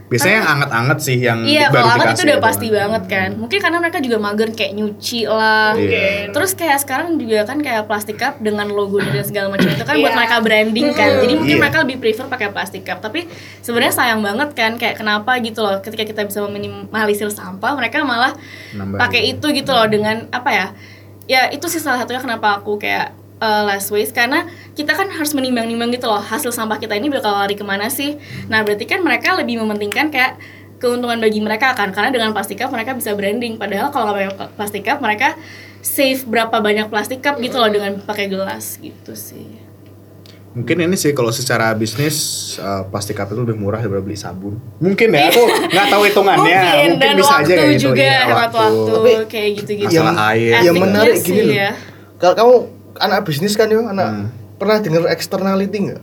Biasanya 0.06 0.36
yang 0.38 0.48
anget-anget 0.48 1.00
sih 1.01 1.18
yang 1.18 1.39
Iya, 1.42 1.74
baru 1.74 1.82
kalau 1.84 1.94
anget 1.98 2.13
itu 2.13 2.24
udah 2.24 2.38
pasti 2.38 2.68
kan. 2.68 2.75
banget 2.77 3.04
kan. 3.10 3.30
Mungkin 3.36 3.58
karena 3.58 3.77
mereka 3.82 3.98
juga 3.98 4.18
mager 4.22 4.50
kayak 4.54 4.72
nyuci 4.74 5.20
lah. 5.25 5.74
Iya. 5.74 6.30
Terus 6.30 6.51
kayak 6.54 6.77
sekarang 6.77 7.18
juga 7.18 7.42
kan 7.42 7.58
kayak 7.58 7.84
plastik 7.86 8.18
cup 8.18 8.38
dengan 8.38 8.70
logo 8.70 9.01
dan 9.01 9.25
segala 9.25 9.50
macam 9.50 9.65
itu 9.65 9.82
kan 9.82 9.98
buat 9.98 10.13
Iya. 10.13 10.13
mereka 10.15 10.36
branding 10.42 10.88
kan. 10.92 11.10
Jadi 11.22 11.34
mungkin 11.36 11.56
Iya. 11.58 11.62
mereka 11.62 11.77
lebih 11.82 11.98
prefer 11.98 12.25
pakai 12.27 12.50
plastik 12.50 12.82
cup. 12.82 13.01
Tapi 13.01 13.25
sebenarnya 13.62 13.94
sayang 13.94 14.22
banget 14.22 14.50
kan 14.54 14.77
kayak 14.77 14.96
kenapa 14.96 15.42
gitu 15.42 15.65
loh 15.65 15.82
ketika 15.82 16.06
kita 16.06 16.22
bisa 16.24 16.38
meminimalisir 16.39 17.30
sampah 17.30 17.74
mereka 17.74 18.06
malah 18.06 18.38
pakai 18.96 19.34
itu 19.34 19.46
gitu 19.51 19.70
loh 19.70 19.86
dengan 19.86 20.30
apa 20.30 20.50
ya? 20.50 20.68
Ya 21.25 21.50
itu 21.50 21.65
sih 21.67 21.82
salah 21.82 22.01
satunya 22.01 22.22
kenapa 22.22 22.62
aku 22.62 22.77
kayak 22.77 23.13
uh, 23.41 23.65
less 23.65 23.89
waste. 23.89 24.13
Karena 24.13 24.46
kita 24.77 24.94
kan 24.94 25.10
harus 25.10 25.34
menimbang-nimbang 25.34 25.94
gitu 25.96 26.05
loh 26.05 26.22
hasil 26.22 26.53
sampah 26.53 26.77
kita 26.77 26.94
ini 26.96 27.10
bakal 27.10 27.34
lari 27.34 27.58
ke 27.58 27.65
mana 27.65 27.89
sih? 27.89 28.17
Nah 28.48 28.62
berarti 28.62 28.86
kan 28.86 29.01
mereka 29.01 29.34
lebih 29.36 29.62
mementingkan 29.62 30.13
kayak 30.13 30.38
keuntungan 30.77 31.17
bagi 31.17 31.41
mereka 31.41 31.74
kan? 31.74 31.89
Karena 31.96 32.13
dengan 32.13 32.32
plastik 32.32 32.62
cup 32.62 32.70
mereka 32.70 32.94
bisa 32.94 33.17
branding. 33.17 33.58
Padahal 33.58 33.89
kalau 33.89 34.13
nggak 34.13 34.38
pakai 34.38 34.50
plastik 34.55 34.84
cup 34.86 35.00
mereka 35.01 35.34
save 35.86 36.25
berapa 36.25 36.58
banyak 36.62 36.89
plastik 36.89 37.22
cup 37.22 37.38
gitu 37.38 37.62
loh 37.62 37.70
dengan 37.70 38.01
pakai 38.01 38.25
gelas 38.25 38.82
gitu 38.82 39.13
sih 39.13 39.65
Mungkin 40.56 40.78
ini 40.80 40.96
sih 40.96 41.12
kalau 41.12 41.30
secara 41.30 41.72
bisnis 41.72 42.16
eh, 42.56 42.84
plastik 42.88 43.14
cup 43.14 43.28
itu 43.28 43.42
lebih 43.42 43.56
murah 43.56 43.78
daripada 43.78 44.00
beli 44.00 44.16
sabun. 44.16 44.56
Mungkin 44.80 45.12
ya, 45.12 45.28
aku 45.28 45.44
nggak 45.70 45.86
tahu 45.86 46.02
hitungannya. 46.06 46.48
Mungkin, 46.56 46.72
Mungkin, 46.72 46.92
dan 46.98 47.14
bisa 47.14 47.28
waktu 47.30 47.44
aja 47.44 47.54
kayak 47.54 47.68
gitu. 47.70 47.84
juga 47.86 48.02
Iya, 48.02 48.20
hemat 48.26 48.52
waktu, 48.54 48.92
Tapi- 48.96 49.18
kayak 49.28 49.50
gitu-gitu. 49.58 49.92
Masalah 49.94 50.16
air. 50.32 50.52
yang 50.64 50.76
menarik 50.76 51.16
gini 51.20 51.42
loh. 51.44 51.54
ya. 51.54 51.70
Kalau 52.16 52.34
kamu 52.34 52.54
anak 52.98 53.20
bisnis 53.22 53.54
kan 53.54 53.68
ya, 53.68 53.84
anak 53.84 54.08
Hmm. 54.08 54.26
pernah 54.56 54.78
dengar 54.80 55.04
externality 55.08 55.78
nggak? 55.86 56.02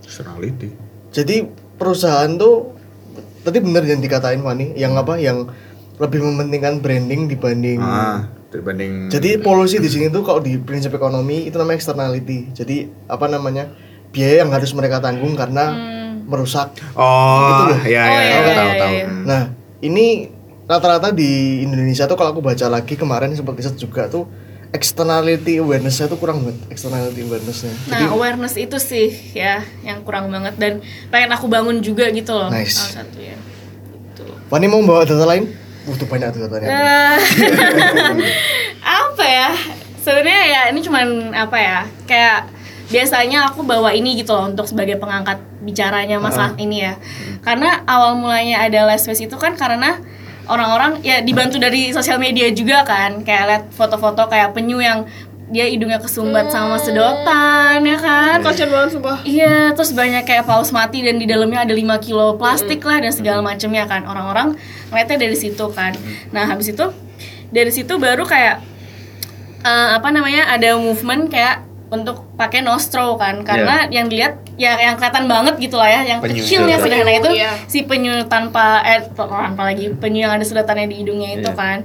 Personality. 0.00 0.68
Jadi 1.10 1.36
perusahaan 1.74 2.30
tuh 2.32 2.78
tadi 3.42 3.58
bener 3.58 3.82
yang 3.84 3.98
dikatain 3.98 4.38
Fani, 4.38 4.72
yang 4.74 4.94
apa? 4.94 5.18
Yang 5.18 5.50
lebih 5.98 6.22
mementingkan 6.22 6.78
branding 6.78 7.26
dibanding 7.26 7.78
Ah, 7.78 8.30
dibanding 8.52 9.08
Jadi 9.08 9.40
polusi 9.40 9.80
di 9.80 9.88
sini 9.88 10.12
tuh 10.12 10.20
kalau 10.20 10.44
di 10.44 10.60
prinsip 10.60 10.92
ekonomi 10.92 11.48
itu 11.48 11.56
namanya 11.56 11.80
externality. 11.80 12.52
Jadi 12.52 12.86
apa 13.08 13.26
namanya? 13.26 13.72
biaya 14.12 14.44
yang 14.44 14.52
harus 14.52 14.76
mereka 14.76 15.00
tanggung 15.00 15.32
karena 15.32 15.72
merusak. 16.28 16.76
Oh, 16.92 17.48
Gitu 17.48 17.62
loh. 17.72 17.80
ya 17.88 18.02
Oh, 18.04 18.12
ya, 18.12 18.20
iya, 18.20 18.38
tahu 18.52 18.68
iya, 18.68 18.76
tahu 18.76 18.92
iya. 18.92 19.06
Hmm. 19.08 19.24
Nah, 19.24 19.42
ini 19.80 20.28
rata-rata 20.68 21.08
di 21.10 21.64
Indonesia 21.64 22.04
tuh 22.04 22.20
kalau 22.20 22.36
aku 22.36 22.44
baca 22.44 22.68
lagi 22.68 22.94
kemarin 22.94 23.32
sempat 23.32 23.56
riset 23.56 23.72
juga 23.80 24.12
tuh 24.12 24.28
externality 24.72 25.60
awareness-nya 25.60 26.08
tuh 26.08 26.16
kurang 26.16 26.44
banget 26.44 26.60
externality 26.68 27.24
awareness-nya. 27.24 27.72
Jadi 27.88 28.04
Nah, 28.08 28.12
awareness 28.12 28.54
itu 28.56 28.76
sih 28.76 29.12
ya 29.32 29.64
yang 29.80 30.00
kurang 30.04 30.28
banget 30.32 30.56
dan 30.56 30.84
pengen 31.08 31.32
aku 31.32 31.48
bangun 31.48 31.80
juga 31.80 32.08
gitu 32.12 32.32
loh. 32.32 32.48
Nice. 32.48 32.80
Salah 32.80 33.04
satu 33.04 33.16
ya. 33.16 33.36
Gitu. 34.12 34.24
Fani 34.48 34.66
mau 34.68 34.80
bawa 34.84 35.08
data 35.08 35.24
lain? 35.24 35.48
Butuh 35.82 36.06
banyak 36.06 36.28
tuh 36.30 36.40
datanya. 36.46 36.68
Eh, 36.70 37.18
apa 39.02 39.24
ya? 39.26 39.50
Sebenarnya 40.02 40.42
ya 40.46 40.60
ini 40.70 40.80
cuman 40.82 41.34
apa 41.34 41.56
ya? 41.58 41.78
Kayak 42.06 42.50
biasanya 42.92 43.50
aku 43.50 43.64
bawa 43.66 43.90
ini 43.96 44.18
gitu 44.20 44.36
loh 44.36 44.52
untuk 44.52 44.68
sebagai 44.68 45.00
pengangkat 45.00 45.42
bicaranya 45.62 46.22
masalah 46.22 46.54
ini 46.58 46.86
ya. 46.86 46.94
Karena 47.42 47.82
awal 47.86 48.14
mulanya 48.18 48.62
ada 48.62 48.86
last 48.86 49.10
face 49.10 49.26
itu 49.26 49.34
kan 49.38 49.58
karena 49.58 49.98
orang-orang 50.46 51.00
ya 51.06 51.22
dibantu 51.22 51.58
dari 51.58 51.90
sosial 51.90 52.22
media 52.22 52.50
juga 52.54 52.86
kan. 52.86 53.26
Kayak 53.26 53.44
lihat 53.48 53.64
foto-foto 53.74 54.30
kayak 54.30 54.54
penyu 54.54 54.78
yang 54.78 55.06
dia 55.52 55.68
hidungnya 55.68 56.00
kesumbat 56.00 56.48
sama 56.48 56.80
sedotan 56.80 57.84
ya 57.84 57.98
kan. 58.00 58.40
Kasian 58.40 58.72
banget 58.72 58.96
sumpah. 58.96 59.20
Iya, 59.22 59.76
terus 59.76 59.92
banyak 59.92 60.24
kayak 60.24 60.48
paus 60.48 60.72
mati 60.72 61.04
dan 61.04 61.20
di 61.20 61.28
dalamnya 61.28 61.68
ada 61.68 61.76
5 61.76 62.00
kilo 62.00 62.40
plastik 62.40 62.80
lah 62.88 63.04
dan 63.04 63.12
segala 63.12 63.44
macamnya 63.44 63.84
kan. 63.84 64.08
Orang-orang 64.08 64.56
ngeliatnya 64.88 65.28
dari 65.28 65.36
situ 65.36 65.68
kan. 65.76 65.92
Nah, 66.32 66.48
habis 66.48 66.72
itu 66.72 66.88
dari 67.52 67.68
situ 67.68 68.00
baru 68.00 68.24
kayak 68.24 68.64
eh, 69.62 69.88
apa 69.92 70.08
namanya? 70.08 70.48
ada 70.56 70.80
movement 70.80 71.28
kayak 71.28 71.68
untuk 71.92 72.24
pakai 72.40 72.64
nostro 72.64 73.20
kan 73.20 73.44
karena 73.44 73.84
yang 73.92 74.08
dilihat 74.08 74.40
ya 74.56 74.80
yang 74.80 74.96
kelihatan 74.96 75.28
banget 75.28 75.60
gitu 75.60 75.76
lah 75.76 75.92
ya 75.92 76.00
yang 76.16 76.24
Penyu. 76.24 76.40
kecil 76.40 76.64
yang 76.64 76.80
Penyu, 76.80 77.04
sederhana 77.04 77.12
itu 77.20 77.30
iya. 77.36 77.52
si 77.68 77.84
penyu 77.84 78.24
tanpa 78.32 78.80
eh 78.80 79.04
tanpa 79.12 79.60
lagi 79.60 79.92
penyu 79.92 80.24
yang 80.24 80.32
ada 80.32 80.40
sedotannya 80.40 80.88
di 80.88 81.04
hidungnya 81.04 81.36
itu 81.36 81.52
Iya. 81.52 81.60
kan 81.60 81.78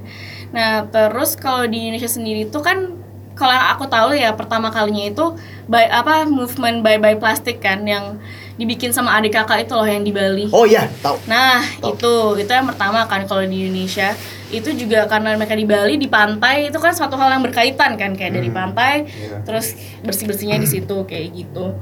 nah 0.48 0.88
terus 0.88 1.36
kalau 1.36 1.68
di 1.68 1.92
Indonesia 1.92 2.08
sendiri 2.08 2.48
itu 2.48 2.58
kan 2.64 2.97
kalau 3.38 3.54
aku 3.54 3.86
tahu 3.86 4.18
ya 4.18 4.34
pertama 4.34 4.68
kalinya 4.74 5.06
itu 5.06 5.24
by 5.70 5.86
apa 5.86 6.26
movement 6.26 6.82
bye 6.82 6.98
bye 6.98 7.14
plastik 7.14 7.62
kan 7.62 7.86
yang 7.86 8.18
dibikin 8.58 8.90
sama 8.90 9.14
adik 9.14 9.38
kakak 9.38 9.70
itu 9.70 9.72
loh 9.78 9.86
yang 9.86 10.02
di 10.02 10.10
Bali 10.10 10.50
Oh 10.50 10.66
iya, 10.66 10.90
tahu. 10.98 11.14
Nah, 11.30 11.62
itu 11.78 12.42
itu 12.42 12.50
yang 12.50 12.66
pertama 12.66 13.06
kan 13.06 13.22
kalau 13.30 13.46
di 13.46 13.70
Indonesia. 13.70 14.10
Itu 14.50 14.74
juga 14.74 15.06
karena 15.06 15.38
mereka 15.38 15.54
di 15.54 15.62
Bali 15.62 15.94
di 15.94 16.10
pantai 16.10 16.66
itu 16.66 16.78
kan 16.82 16.90
suatu 16.90 17.14
hal 17.14 17.38
yang 17.38 17.44
berkaitan 17.46 17.94
kan 17.94 18.18
kayak 18.18 18.34
dari 18.34 18.50
pantai 18.50 19.06
terus 19.46 19.78
bersih-bersihnya 20.02 20.58
di 20.58 20.66
situ 20.66 21.06
kayak 21.06 21.38
gitu. 21.38 21.78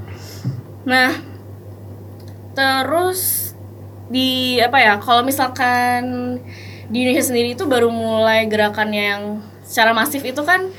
Nah, 0.85 1.17
terus 2.53 3.51
di 4.13 4.61
apa 4.61 4.77
ya? 4.77 4.93
Kalau 5.01 5.25
misalkan 5.25 6.37
di 6.93 7.03
Indonesia 7.03 7.25
sendiri 7.33 7.57
itu 7.57 7.65
baru 7.65 7.89
mulai 7.89 8.45
gerakannya 8.45 9.03
yang 9.17 9.23
secara 9.65 9.91
masif 9.97 10.21
itu 10.23 10.39
kan 10.45 10.69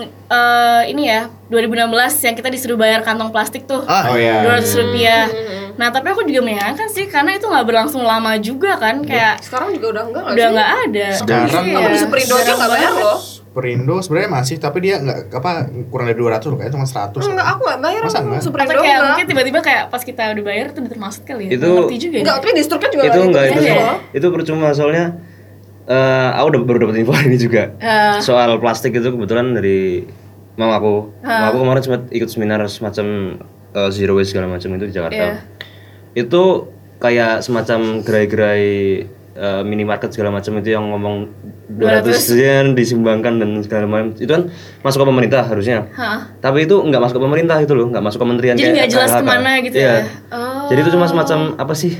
eh, 0.00 0.82
ini 0.86 1.02
ya 1.04 1.26
2016 1.46 1.88
yang 2.22 2.34
kita 2.34 2.48
disuruh 2.48 2.74
bayar 2.74 3.00
kantong 3.00 3.28
plastik 3.28 3.64
tuh 3.64 3.82
Ah, 3.82 4.08
Oh 4.08 4.16
iya. 4.16 4.42
dua 4.42 4.56
ratus 4.56 4.74
rupiah. 4.74 5.26
Nah 5.74 5.88
tapi 5.88 6.08
aku 6.08 6.22
juga 6.22 6.42
menyayangkan 6.42 6.86
sih 6.86 7.06
karena 7.06 7.32
itu 7.32 7.44
nggak 7.44 7.64
berlangsung 7.64 8.02
lama 8.02 8.34
juga 8.36 8.76
kan 8.76 9.00
kayak 9.00 9.38
Sekarang 9.40 9.70
juga 9.70 9.86
udah 9.92 10.02
enggak 10.04 10.22
nggak 10.22 10.34
udah 10.34 10.46
nggak 10.50 10.70
ada. 10.84 11.06
Sekarang 11.14 11.64
Iya, 11.64 11.76
Aku 11.76 11.88
di 11.88 11.98
Superindo 11.98 12.34
aja 12.34 12.52
nggak 12.52 12.70
bayar 12.70 12.92
loh. 12.94 13.18
Perindo 13.48 13.96
sebenarnya 13.98 14.30
masih 14.32 14.56
tapi 14.56 14.78
dia 14.80 14.94
nggak 14.96 15.18
apa 15.32 15.50
kurang 15.88 16.06
dari 16.06 16.18
200 16.18 16.46
loh 16.46 16.56
kayaknya 16.56 16.74
cuma 16.74 16.86
100. 16.86 17.22
Enggak, 17.24 17.46
aku 17.48 17.60
nggak 17.64 17.80
bayar 17.80 18.00
Masa 18.02 18.18
enggak? 18.20 18.40
Superindo 18.40 18.70
Atau 18.70 18.82
kayak 18.82 18.92
enggak. 18.92 19.06
mungkin 19.08 19.24
tiba-tiba 19.26 19.58
kayak 19.60 19.84
pas 19.88 20.02
kita 20.02 20.22
udah 20.28 20.44
bayar 20.44 20.64
itu 20.68 20.78
udah 20.78 20.92
termasuk 20.92 21.22
kali 21.24 21.42
ya. 21.44 21.50
Itu- 21.50 21.62
Nggak 21.62 21.74
ngerti 21.80 21.96
juga. 21.98 22.16
Enggak, 22.18 22.34
ya. 22.34 22.38
tapi 22.38 22.50
di 22.50 22.62
kan 22.62 22.88
juga 22.88 23.02
itu 23.02 23.10
nggak 23.10 23.24
enggak 23.24 23.44
itu 23.44 23.58
gitu 23.58 23.72
loh. 23.74 23.96
itu 24.12 24.26
percuma 24.30 24.66
soalnya 24.70 25.04
eh 25.88 26.28
aku 26.30 26.46
udah 26.48 26.60
baru 26.62 26.78
dapat 26.84 27.00
info 27.00 27.12
hari 27.12 27.28
ini 27.32 27.38
juga 27.40 27.72
Eh. 27.76 28.20
soal 28.20 28.56
plastik 28.58 28.92
itu 28.92 29.08
kebetulan 29.08 29.52
dari 29.52 30.04
mama 30.54 30.76
aku 30.76 30.94
mama 31.18 31.32
Ah. 31.32 31.48
aku 31.48 31.58
kemarin 31.58 31.80
sempat 31.80 32.02
ikut 32.10 32.28
seminar 32.28 32.60
semacam 32.66 33.06
eh, 33.70 33.90
zero 33.90 34.12
waste 34.12 34.32
segala 34.32 34.50
macam 34.50 34.68
itu 34.70 34.84
di 34.84 34.92
Jakarta 34.92 35.16
Iya. 35.16 35.32
itu 36.14 36.42
kayak 36.98 37.40
semacam 37.40 38.02
gerai-gerai 38.02 38.66
eh, 39.34 39.62
minimarket 39.62 40.10
segala 40.10 40.34
macam 40.34 40.50
itu 40.56 40.68
yang 40.68 40.90
ngomong 40.90 41.30
200 41.70 42.10
yen 42.34 42.66
disumbangkan 42.74 43.38
dan 43.38 43.62
segala 43.62 43.86
macam 43.86 44.12
itu 44.12 44.26
kan 44.26 44.50
masuk 44.82 44.98
ke 44.98 45.06
pemerintah 45.06 45.42
harusnya 45.42 45.86
Hah. 45.94 46.26
tapi 46.36 46.66
itu 46.66 46.74
nggak 46.74 46.98
masuk 46.98 47.16
ke 47.16 47.24
pemerintah 47.24 47.56
itu 47.58 47.72
loh 47.72 47.86
nggak 47.86 48.02
masuk 48.02 48.18
kementerian 48.18 48.58
Jadi 48.58 48.74
nggak 48.74 48.90
jelas 48.90 49.10
ke 49.10 49.22
mana 49.22 49.50
gitu 49.62 49.78
Iya. 49.78 49.94
ya. 49.94 50.04
Oh. 50.28 50.66
jadi 50.68 50.80
itu 50.82 50.90
cuma 50.90 51.06
semacam 51.06 51.54
apa 51.54 51.72
sih 51.72 51.94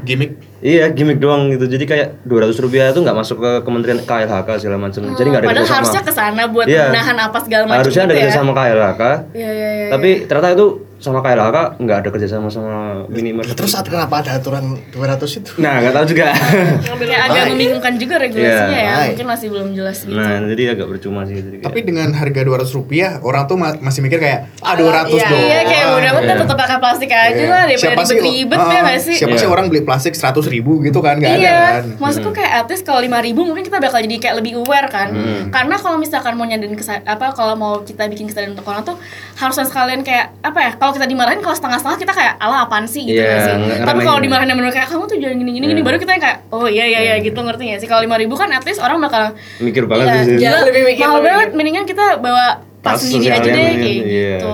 Gimik. 0.00 0.40
Iya, 0.60 0.90
gimmick 0.90 1.16
doang 1.16 1.48
gitu. 1.48 1.64
Jadi 1.64 1.84
kayak 1.84 2.08
200 2.22 2.52
rupiah 2.58 2.88
itu 2.88 3.00
nggak 3.00 3.16
masuk 3.16 3.36
ke 3.38 3.64
Kementerian 3.64 3.96
KLHK 3.98 4.48
segala 4.58 4.76
macam. 4.78 5.00
Jadi 5.10 5.26
nggak 5.26 5.40
ada 5.40 5.46
Oh, 5.46 5.50
Padahal 5.50 5.64
kerjasama. 5.64 5.78
harusnya 5.80 6.00
ke 6.02 6.12
sana 6.12 6.42
buat 6.46 6.66
Iya. 6.66 6.84
menahan 6.86 7.16
apa 7.18 7.38
segala 7.40 7.62
macam 7.64 7.80
Harusnya 7.80 8.02
ada 8.02 8.06
gitu 8.06 8.14
ya. 8.14 8.22
kerjasama 8.22 8.50
KLHK. 8.52 9.02
Iya 9.32 9.50
iya 9.50 9.70
iya. 9.74 9.88
Tapi 9.88 10.10
ternyata 10.24 10.48
itu 10.52 10.66
sama 11.00 11.18
KLHK 11.18 11.80
nggak 11.80 11.96
ada 11.98 12.08
kerjasama 12.08 12.46
sama 12.46 12.76
minimarket. 13.08 13.56
Terus 13.56 13.72
saat 13.72 13.84
kenapa 13.84 14.20
ada 14.20 14.36
aturan 14.36 14.76
200 14.90 15.00
itu? 15.34 15.50
Nah, 15.56 15.80
nggak 15.80 15.92
tahu 15.92 16.04
juga. 16.06 16.28
Kayak 16.30 17.22
agak 17.26 17.44
membingungkan 17.50 17.92
juga 17.96 18.14
regulasinya 18.16 18.68
Iya. 18.70 18.92
ya. 18.94 19.08
Mungkin 19.10 19.26
masih 19.26 19.46
belum 19.48 19.68
jelas 19.72 19.98
gitu. 20.00 20.12
nah, 20.12 20.36
jadi 20.44 20.62
agak 20.74 20.86
percuma 20.88 21.24
sih. 21.24 21.34
Jadi 21.34 21.56
kayak- 21.56 21.66
Tapi 21.66 21.78
dengan 21.82 22.08
harga 22.12 22.40
200 22.40 22.68
rupiah 22.70 23.16
orang 23.20 23.44
tuh 23.44 23.56
ma- 23.56 23.80
masih 23.80 24.00
mikir 24.00 24.20
kayak 24.20 24.52
ah 24.60 24.76
200 24.76 25.08
iya, 25.10 25.26
doang. 25.26 25.40
Iya 25.40 25.60
kayak 25.64 25.86
udah 25.90 26.10
udah 26.20 26.34
tetap 26.38 26.56
pakai 26.58 26.76
plastik 26.78 27.10
aja 27.10 27.32
Iya. 27.32 27.48
lah 27.48 27.62
daripada 27.64 27.80
Siapa 27.82 28.02
sih 28.04 28.14
ribet-ribet 28.14 28.58
ah, 28.58 28.68
ya 28.68 28.80
nggak 28.82 29.00
sih? 29.00 29.16
Siapa 29.16 29.34
sih 29.34 29.46
Iya. 29.48 29.50
orang 29.50 29.64
beli 29.66 29.82
plastik 29.82 30.14
100 30.14 30.44
ribu 30.46 30.78
gitu 30.80 31.00
kan 31.00 31.16
nggak 31.16 31.32
ada 31.32 31.40
iya, 31.40 31.58
kan. 31.80 31.84
maksudku 31.96 32.30
kayak 32.30 32.52
at 32.54 32.68
least 32.68 32.84
kalau 32.84 33.00
lima 33.00 33.18
ribu 33.18 33.40
mungkin 33.42 33.64
kita 33.64 33.78
bakal 33.78 33.98
jadi 33.98 34.16
kayak 34.18 34.36
lebih 34.36 34.52
aware 34.58 34.86
kan. 34.86 35.08
Hmm. 35.10 35.48
Karena 35.48 35.74
kalau 35.74 35.96
misalkan 35.96 36.36
mau 36.36 36.44
nyadarin 36.44 36.76
apa 37.04 37.26
kalau 37.32 37.54
mau 37.54 37.80
kita 37.80 38.04
bikin 38.06 38.26
kesadaran 38.26 38.52
untuk 38.52 38.66
orang 38.66 38.84
tuh 38.84 39.00
harusnya 39.34 39.64
sekalian 39.64 40.00
kayak 40.00 40.36
apa 40.40 40.58
ya? 40.60 40.70
Kalau 40.76 40.89
kita 40.90 41.06
dimarahin 41.06 41.38
kalau 41.38 41.52
setengah-setengah 41.52 41.98
kita 41.98 42.12
kayak 42.12 42.34
ala 42.36 42.64
apaan 42.64 42.84
sih 42.84 43.02
gitu 43.02 43.16
Iya, 43.16 43.26
nggak 43.26 43.40
sih. 43.42 43.54
Tapi 43.80 44.00
kalau 44.00 44.18
ngeremehin. 44.18 44.24
dimarahin 44.24 44.56
bener 44.56 44.72
kayak 44.72 44.88
kamu 44.88 45.04
tuh 45.04 45.16
jangan 45.16 45.36
gini 45.36 45.50
gini 45.52 45.64
gini 45.66 45.80
Iya. 45.80 45.86
baru 45.86 45.96
kita 45.96 46.10
yang 46.12 46.22
kayak 46.22 46.38
oh 46.48 46.66
iya 46.66 46.84
iya 46.86 47.00
iya 47.00 47.14
gitu 47.18 47.38
ngerti 47.38 47.62
nggak 47.66 47.80
sih? 47.80 47.88
Kalau 47.88 48.02
lima 48.02 48.16
ribu 48.16 48.34
kan 48.34 48.48
at 48.48 48.62
least 48.62 48.78
orang 48.78 48.98
bakal 48.98 49.34
mikir 49.58 49.84
banget 49.84 50.06
Iya, 50.06 50.20
sih. 50.22 50.36
gila, 50.38 50.58
Lebih 50.64 50.82
mikir, 50.86 51.04
mahal 51.04 51.16
lebih 51.18 51.30
banget. 51.30 51.48
Mendingan 51.52 51.84
kita 51.84 52.04
bawa 52.18 52.46
tas 52.80 52.96
sendiri 52.98 53.28
aja 53.30 53.44
deh 53.44 53.54
kayak 53.54 53.96
iya. 54.02 54.36
gitu. 54.38 54.52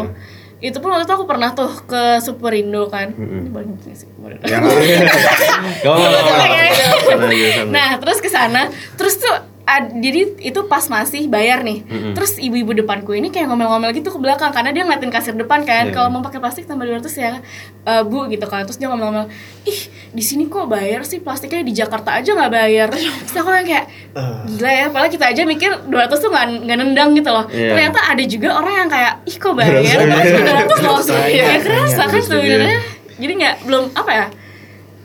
Itu 0.56 0.78
pun 0.80 0.88
waktu 0.88 1.04
itu 1.04 1.14
aku 1.14 1.26
pernah 1.28 1.52
tuh 1.52 1.68
ke 1.84 2.16
Superindo 2.18 2.88
kan. 2.88 3.12
Ini 3.12 3.50
banyak 3.52 3.76
sih. 3.86 4.08
Gak 4.26 4.60
apa-apa. 5.84 6.34
Nah, 7.70 7.96
terus 8.00 8.18
ke 8.18 8.28
sana, 8.28 8.68
terus 8.98 9.16
tuh 9.16 9.34
ad- 9.66 9.92
jadi 9.92 10.20
itu 10.40 10.61
pas 10.64 10.87
masih 10.87 11.26
bayar 11.26 11.61
nih. 11.61 11.82
Terus 12.14 12.38
ibu-ibu 12.38 12.70
depanku 12.73 13.12
ini 13.12 13.28
kayak 13.28 13.46
ngomel-ngomel 13.46 13.90
gitu 13.90 14.08
ke 14.08 14.16
belakang 14.16 14.49
karena 14.49 14.70
dia 14.70 14.82
ngeliatin 14.82 15.11
kasir 15.11 15.35
depan 15.35 15.62
kan. 15.62 15.90
Iya. 15.90 15.92
Kalau 15.92 16.08
mau 16.08 16.23
pakai 16.23 16.38
plastik 16.38 16.64
tambah 16.64 16.82
200 16.82 17.11
ya, 17.12 17.42
eh, 17.82 18.02
Bu 18.02 18.25
gitu 18.26 18.46
kan. 18.46 18.62
Terus 18.62 18.78
dia 18.78 18.87
ngomel-ngomel, 18.87 19.26
"Ih, 19.64 19.80
di 20.08 20.23
sini 20.23 20.46
kok 20.46 20.66
bayar 20.66 21.02
sih 21.02 21.18
plastiknya 21.18 21.61
di 21.61 21.75
Jakarta 21.75 22.14
aja 22.14 22.30
nggak 22.30 22.52
bayar." 22.52 22.88
Terus 22.94 23.35
aku 23.35 23.50
yang 23.50 23.66
kayak 23.66 23.87
gila 24.49 24.70
ya, 24.73 24.87
padahal 24.88 25.11
kita 25.11 25.25
aja 25.28 25.42
mikir 25.42 25.70
200 25.85 26.16
tuh 26.16 26.30
nggak 26.30 26.46
nendang 26.73 27.11
gitu 27.12 27.28
loh. 27.28 27.44
Iya. 27.49 27.75
Ternyata 27.75 28.00
ada 28.06 28.23
juga 28.25 28.49
orang 28.54 28.75
yang 28.78 28.88
kayak, 28.88 29.12
"Ih, 29.25 29.37
kok 29.37 29.52
bayar?" 29.52 29.99
Padahal 29.99 30.25
cuma 30.25 30.42
200 30.46 30.78
loh. 30.78 30.96
Berasa, 30.96 31.14
Ya 31.26 31.26
iya. 31.26 31.44
kerasa 31.58 32.02
kan 32.04 32.14
Iya. 32.14 32.25
sebenarnya. 32.25 32.78
Jadi 33.16 33.32
nggak 33.35 33.54
belum 33.64 33.85
apa 33.92 34.12
ya? 34.12 34.26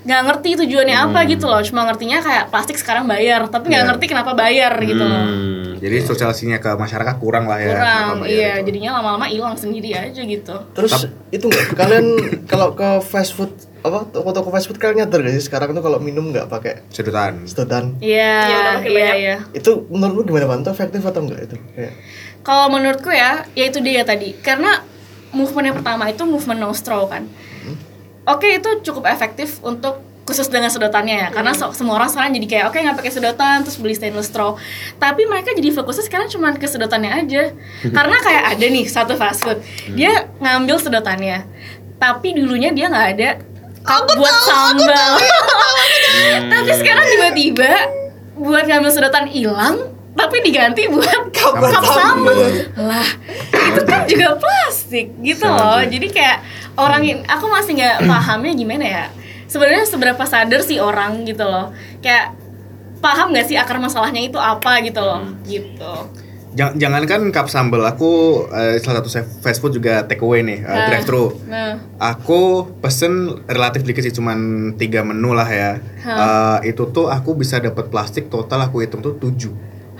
Nggak 0.01 0.21
ngerti 0.23 0.49
tujuannya 0.57 0.97
apa 0.99 1.19
Hmm. 1.19 1.29
gitu 1.29 1.45
loh 1.45 1.61
cuma 1.61 1.85
ngertinya 1.85 2.17
kayak 2.19 2.49
plastik 2.49 2.73
sekarang 2.75 3.05
bayar 3.05 3.45
tapi 3.45 3.69
nggak 3.69 3.79
Iya. 3.79 3.89
ngerti 3.91 4.05
kenapa 4.07 4.31
bayar 4.33 4.73
gitu 4.79 5.03
loh 5.03 5.23
Hmm. 5.23 5.59
Jadi 5.77 5.97
sosialisasinya 5.99 6.57
ke 6.57 6.71
masyarakat 6.71 7.15
kurang 7.17 7.45
lah 7.45 7.57
ya. 7.57 7.73
kurang 7.73 8.15
iya 8.23 8.51
itu. 8.55 8.69
jadinya 8.69 8.93
lama-lama 8.95 9.25
hilang 9.25 9.53
sendiri 9.53 9.89
aja 9.91 10.21
gitu 10.21 10.53
Terus 10.71 10.93
itu 11.27 11.41
nggak 11.43 11.73
kalian 11.73 12.05
kalau 12.51 12.71
ke 12.71 12.85
fast 13.01 13.33
food 13.33 13.49
apa 13.79 14.05
toko-toko 14.07 14.49
fast 14.49 14.65
food 14.65 14.77
kalian 14.77 15.01
nyadar 15.01 15.19
gak 15.19 15.33
sih 15.33 15.41
sekarang 15.43 15.69
tuh 15.71 15.81
kalau 15.81 15.97
minum 15.97 16.29
nggak 16.29 16.45
pakai 16.47 16.85
sedotan. 16.87 17.45
sedotan 17.45 17.97
iya 17.97 18.45
Iya, 18.45 18.61
iya 18.85 19.13
iya 19.15 19.35
itu 19.51 19.85
menurutmu 19.87 20.21
gimana 20.27 20.45
Pan? 20.47 20.59
Itu 20.59 20.69
efektif 20.69 21.01
atau 21.01 21.17
enggak 21.19 21.39
itu? 21.43 21.55
Kayak 21.71 21.93
kalau 22.41 22.69
menurutku 22.69 23.09
ya 23.09 23.45
ya 23.51 23.65
itu 23.65 23.77
dia 23.79 24.01
tadi 24.01 24.33
karena 24.35 24.85
movement 25.31 25.65
yang 25.65 25.77
pertama 25.77 26.03
itu 26.07 26.21
movement 26.23 26.59
no 26.59 26.69
straw 26.71 27.05
kan. 27.05 27.25
Oke 28.31 28.47
itu 28.57 28.69
cukup 28.81 29.11
efektif 29.11 29.59
untuk 29.61 29.99
khusus 30.21 30.47
dengan 30.47 30.69
sedotannya 30.71 31.17
ya 31.17 31.27
karena 31.33 31.51
so- 31.51 31.73
semua 31.75 31.97
orang 31.99 32.07
sekarang 32.07 32.31
jadi 32.37 32.47
kayak 32.47 32.65
oke 32.71 32.77
nggak 32.77 32.97
pakai 33.03 33.11
sedotan 33.11 33.67
terus 33.67 33.75
beli 33.75 33.91
stainless 33.97 34.31
straw. 34.31 34.55
Tapi 34.95 35.27
mereka 35.27 35.51
jadi 35.51 35.75
fokusnya 35.75 36.05
sekarang 36.07 36.27
cuma 36.31 36.55
ke 36.55 36.63
sedotannya 36.63 37.11
aja. 37.11 37.51
Karena 37.97 38.17
kayak 38.23 38.43
ada 38.55 38.65
nih 38.65 38.85
satu 38.87 39.19
fast 39.19 39.43
food. 39.43 39.59
Dia 39.91 40.31
ngambil 40.39 40.79
sedotannya 40.79 41.43
tapi 42.01 42.33
dulunya 42.33 42.73
dia 42.73 42.89
nggak 42.89 43.07
ada 43.17 43.29
cup 43.85 44.09
buat 44.17 44.35
sambal. 44.47 45.11
tapi 46.53 46.71
sekarang 46.79 47.05
tiba-tiba 47.05 47.71
buat 48.41 48.65
ngambil 48.65 48.89
sedotan 48.89 49.29
hilang 49.29 49.90
tapi 50.11 50.35
diganti 50.41 50.85
buat 50.87 51.31
cup, 51.31 51.55
cup 51.55 51.83
sambal 51.87 52.35
lah 52.77 53.07
itu 53.47 53.81
kan 53.83 54.03
juga 54.05 54.35
plastik 54.35 55.15
gitu 55.19 55.45
loh. 55.45 55.79
jadi 55.83 56.07
kayak 56.07 56.37
orang 56.75 57.01
in- 57.01 57.25
aku 57.25 57.45
masih 57.47 57.75
nggak 57.75 58.03
pahamnya 58.05 58.53
gimana 58.53 58.85
ya? 58.85 59.05
Sebenarnya 59.45 59.83
seberapa 59.83 60.23
sadar 60.23 60.59
sih 60.61 60.79
orang 60.79 61.23
gitu 61.23 61.43
loh? 61.43 61.71
Kayak 61.99 62.35
paham 62.99 63.31
nggak 63.31 63.45
sih 63.45 63.55
akar 63.55 63.75
masalahnya 63.77 64.21
itu 64.21 64.35
apa 64.35 64.79
gitu 64.79 64.99
loh? 64.99 65.27
Gitu. 65.43 65.93
Jangan 66.51 66.75
jangankan 66.75 67.31
cup 67.31 67.47
sambal, 67.47 67.79
aku 67.81 68.11
eh, 68.49 68.75
salah 68.79 68.99
satu 68.99 69.11
fast 69.39 69.59
food 69.59 69.71
juga 69.73 70.03
take 70.03 70.19
away 70.19 70.39
nih, 70.41 70.59
eh, 70.59 70.67
Nah. 70.67 70.87
drive 70.87 71.05
thru. 71.05 71.25
nah. 71.47 71.79
Aku 71.97 72.67
pesen 72.79 73.11
relatif 73.45 73.83
dikit 73.83 74.03
sih, 74.03 74.11
cuman 74.11 74.39
tiga 74.75 74.99
menu 75.01 75.31
lah 75.31 75.47
ya. 75.47 75.79
Eh, 76.01 76.57
itu 76.67 76.83
tuh 76.87 77.07
aku 77.07 77.35
bisa 77.35 77.55
dapat 77.57 77.87
plastik 77.87 78.27
total 78.27 78.67
aku 78.67 78.83
hitung 78.83 78.99
tuh 78.99 79.15
tujuh, 79.15 79.51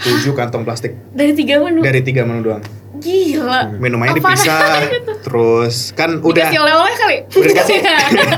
tujuh 0.01 0.33
kantong 0.33 0.61
plastik 0.61 0.97
dari 1.09 1.31
tiga 1.31 1.57
menu 1.57 1.79
dari 1.79 2.01
tiga 2.01 2.21
menu 2.23 2.41
doang. 2.43 2.63
gila 2.93 3.73
Minumannya 3.73 4.13
Apaan 4.13 4.35
dipisah, 4.35 4.77
itu? 4.83 5.13
terus 5.21 5.75
kan 5.91 6.17
udah 6.17 6.29
dikasih 6.43 6.59
oleh-oleh 6.59 6.93
kali 6.95 7.17
udah 7.25 7.49
dikasih. 7.49 7.77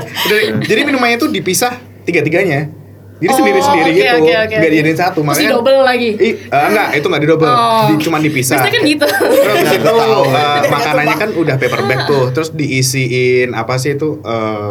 Jadi 0.64 0.80
minumannya 0.82 1.16
tuh 1.16 1.28
dipisah 1.28 1.72
tiga 2.02 2.20
tiganya. 2.20 2.68
Jadi 3.14 3.30
Oh, 3.30 3.36
sendiri 3.36 3.56
sendiri 3.58 3.88
oke, 3.88 3.94
gitu, 3.94 4.16
oke, 4.18 4.26
nggak 4.26 4.58
oke. 4.58 4.68
dijadiin 4.68 4.98
satu. 4.98 5.20
Terus 5.22 5.28
Makanya 5.30 5.50
double 5.54 5.80
lagi 5.80 6.10
Ih, 6.12 6.34
eh, 6.44 6.64
enggak, 6.66 6.88
itu 6.92 7.06
enggak 7.06 7.22
di 7.22 7.28
double, 7.30 7.46
Oh. 7.46 7.86
di, 7.86 7.94
cuma 7.98 8.18
dipisah. 8.18 8.56
Biasanya 8.58 8.72
kan 8.74 8.82
gitu 8.84 9.06
Terus 9.06 9.70
itu 9.70 9.84
tahu. 9.86 10.22
eh, 10.26 10.60
makanannya 10.66 11.16
kan 11.16 11.30
udah 11.32 11.54
paper 11.56 11.80
bag 11.84 12.00
tuh, 12.04 12.24
terus 12.30 12.50
diisiin 12.50 13.52
apa 13.52 13.76
sih 13.76 13.94
itu 13.94 14.18
eh, 14.20 14.70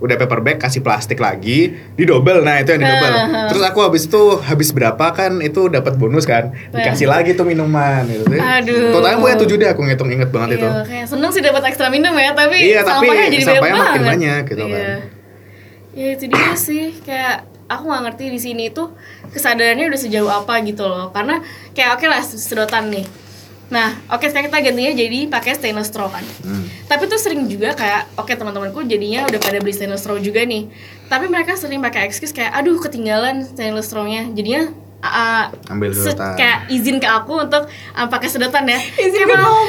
udah 0.00 0.16
paper 0.16 0.40
bag 0.40 0.56
kasih 0.56 0.80
plastik 0.80 1.20
lagi, 1.20 1.76
di 1.92 2.04
double. 2.08 2.40
Nah, 2.40 2.64
itu 2.64 2.72
yang 2.72 2.82
di 2.82 2.88
double. 2.88 3.14
Uh-huh. 3.14 3.46
Terus 3.52 3.62
aku 3.68 3.78
habis 3.84 4.02
itu 4.08 4.22
habis 4.40 4.68
berapa 4.72 5.06
kan 5.12 5.44
itu 5.44 5.68
dapat 5.68 6.00
bonus 6.00 6.24
kan, 6.24 6.56
dikasih 6.72 7.04
lagi 7.04 7.36
tuh 7.36 7.44
minuman 7.44 8.08
gitu. 8.08 8.24
Aduh. 8.32 8.96
Totalnya 8.96 9.16
gue 9.20 9.30
tujuh 9.44 9.56
deh 9.60 9.68
aku 9.68 9.84
ngitung 9.84 10.08
inget 10.08 10.32
banget 10.32 10.56
itu. 10.56 10.66
Iya, 10.66 10.82
kayak 10.88 11.06
seneng 11.06 11.30
sih 11.30 11.42
dapat 11.44 11.62
ekstra 11.68 11.92
minum 11.92 12.16
ya, 12.16 12.32
tapi 12.32 12.56
Iya, 12.56 12.80
tapi 12.80 13.06
jadi 13.12 13.44
sampahnya 13.44 13.60
banyak 13.60 13.84
makin 13.84 14.02
banyak 14.08 14.42
gitu 14.48 14.64
iya. 14.64 14.72
kan. 14.72 14.84
Ya 15.90 16.06
itu 16.16 16.24
dia 16.32 16.52
sih, 16.56 16.84
kayak 17.04 17.36
aku 17.68 17.82
nggak 17.86 18.02
ngerti 18.08 18.24
di 18.32 18.40
sini 18.40 18.64
tuh 18.72 18.96
kesadarannya 19.30 19.86
udah 19.92 20.00
sejauh 20.00 20.30
apa 20.32 20.64
gitu 20.64 20.88
loh. 20.88 21.12
Karena 21.12 21.44
kayak 21.76 22.00
oke 22.00 22.06
lah 22.08 22.24
sedotan 22.24 22.88
nih. 22.88 23.29
Nah, 23.70 23.94
oke 24.06 24.26
sekarang 24.26 24.50
kita 24.50 24.58
gantinya 24.60 24.92
jadi 24.92 25.18
pakai 25.26 25.54
stainless 25.54 25.88
straw 25.88 26.10
kan. 26.10 26.26
Hmm. 26.42 26.66
Tapi 26.84 27.06
tuh 27.06 27.16
sering 27.16 27.46
juga 27.46 27.70
kayak 27.72 28.18
oke 28.18 28.30
teman-temanku 28.30 28.82
jadinya 28.82 29.22
udah 29.24 29.38
pada 29.38 29.58
beli 29.58 29.70
stainless 29.70 30.02
straw 30.02 30.18
juga 30.18 30.42
nih. 30.42 30.66
Tapi 31.06 31.26
mereka 31.26 31.54
sering 31.54 31.78
pakai 31.78 32.04
excuse 32.04 32.30
kayak 32.30 32.50
aduh 32.52 32.74
ketinggalan 32.76 33.46
stainless 33.46 33.86
straw-nya. 33.86 34.26
Jadinya 34.28 34.74
uh, 35.00 35.54
Ambil 35.70 35.94
se- 35.94 36.10
sedotan. 36.10 36.34
kayak 36.34 36.66
izin 36.66 36.98
ke 36.98 37.06
aku 37.06 37.40
untuk 37.40 37.64
uh, 37.66 38.06
pakai 38.06 38.26
sedotan 38.26 38.66
ya. 38.66 38.74
Izin 38.98 39.22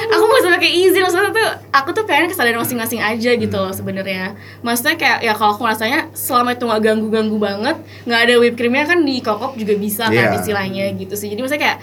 aku 0.10 0.24
nggak 0.26 0.42
usah 0.42 0.52
pakai 0.52 0.72
izin 0.82 1.02
maksudnya 1.02 1.30
tuh 1.30 1.50
aku 1.70 1.90
tuh 1.94 2.04
pengen 2.04 2.26
kesadaran 2.28 2.58
masing-masing 2.58 3.00
aja 3.00 3.32
gitu 3.32 3.54
loh 3.54 3.70
sebenarnya. 3.70 4.34
Maksudnya 4.60 4.98
kayak 4.98 5.18
ya 5.22 5.34
kalau 5.34 5.54
aku 5.54 5.64
rasanya 5.64 6.10
selama 6.12 6.54
itu 6.54 6.66
nggak 6.66 6.82
ganggu-ganggu 6.84 7.38
banget, 7.38 7.78
nggak 8.10 8.20
ada 8.20 8.34
whipped 8.42 8.58
creamnya 8.58 8.90
kan 8.90 9.00
di 9.02 9.22
kokop 9.22 9.54
juga 9.54 9.78
bisa 9.78 10.10
kan 10.10 10.34
Iya. 10.34 10.42
istilahnya 10.42 10.90
gitu 10.98 11.14
sih. 11.14 11.30
Jadi 11.30 11.40
maksudnya 11.40 11.64
kayak 11.64 11.80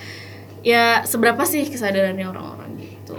ya 0.61 1.03
seberapa 1.03 1.43
sih 1.43 1.65
kesadarannya 1.65 2.25
orang-orang 2.25 2.71
gitu. 2.77 3.17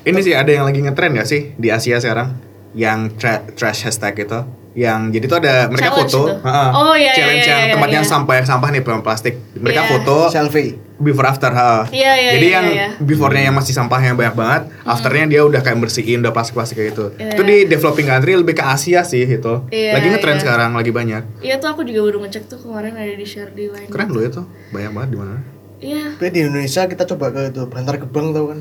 Ini 0.00 0.18
sih 0.18 0.32
ada 0.32 0.48
yang 0.48 0.64
lagi 0.64 0.80
ngetren 0.80 1.12
gak 1.12 1.26
sih 1.26 1.52
di 1.54 1.68
Asia 1.68 1.98
sekarang? 1.98 2.38
Yang 2.72 2.98
tra- 3.16 3.44
trash 3.50 3.84
hashtag 3.84 4.14
itu 4.18 4.40
yang 4.78 5.10
jadi 5.10 5.26
tuh 5.26 5.38
ada 5.40 5.66
mereka 5.66 5.90
Challenge 5.90 6.06
foto 6.06 6.22
itu? 6.22 6.34
heeh, 6.38 6.68
Oh, 6.70 6.94
iya, 6.94 7.10
challenge 7.10 7.42
iya, 7.42 7.50
yang 7.50 7.60
iya, 7.60 7.74
tempatnya 7.74 7.98
iya. 7.98 8.06
sampah 8.06 8.34
sampah 8.46 8.68
nih 8.70 8.82
peluang 8.84 9.02
plastik 9.02 9.34
mereka 9.52 9.82
Iya. 9.82 9.90
foto 9.90 10.16
selfie 10.30 10.70
before 10.96 11.26
after 11.26 11.50
ha. 11.50 11.82
Iya, 11.90 12.12
iya, 12.14 12.30
jadi 12.38 12.46
iya, 12.46 12.54
yang 12.54 12.66
iya. 12.68 12.88
before-nya 12.96 13.42
yang 13.42 13.56
masih 13.58 13.74
sampahnya 13.74 14.14
banyak 14.14 14.38
banget 14.38 14.62
afternya 14.84 15.24
dia 15.26 15.40
udah 15.42 15.60
kayak 15.60 15.82
bersihin 15.82 16.22
udah 16.22 16.30
plastik 16.30 16.54
plastik 16.54 16.78
kayak 16.78 16.94
gitu 16.94 17.10
Iya. 17.12 17.34
itu 17.34 17.42
di 17.42 17.56
developing 17.66 18.06
country 18.06 18.32
lebih 18.36 18.54
ke 18.54 18.62
Asia 18.62 19.02
sih 19.02 19.26
itu 19.26 19.54
Iya, 19.66 19.98
lagi 19.98 20.06
ngetren 20.08 20.36
iya. 20.36 20.42
sekarang 20.46 20.70
lagi 20.70 20.92
banyak 20.94 21.22
Iya 21.42 21.54
tuh 21.58 21.68
aku 21.68 21.82
juga 21.82 22.00
baru 22.04 22.18
ngecek 22.22 22.42
tuh 22.46 22.58
kemarin 22.60 22.94
ada 22.94 23.10
di 23.10 23.26
share 23.26 23.50
di 23.50 23.66
line. 23.66 23.90
keren 23.90 24.14
loh 24.14 24.22
itu 24.22 24.42
banyak 24.70 24.92
banget 24.94 25.10
di 25.10 25.18
mana 25.18 25.34
Iya. 25.78 26.18
tapi 26.18 26.28
di 26.30 26.40
Indonesia 26.42 26.82
kita 26.84 27.06
coba 27.06 27.30
ke 27.30 27.48
itu 27.48 27.62
Bantar 27.64 27.96
Gebang 27.96 28.32
tau 28.32 28.50
kan? 28.50 28.60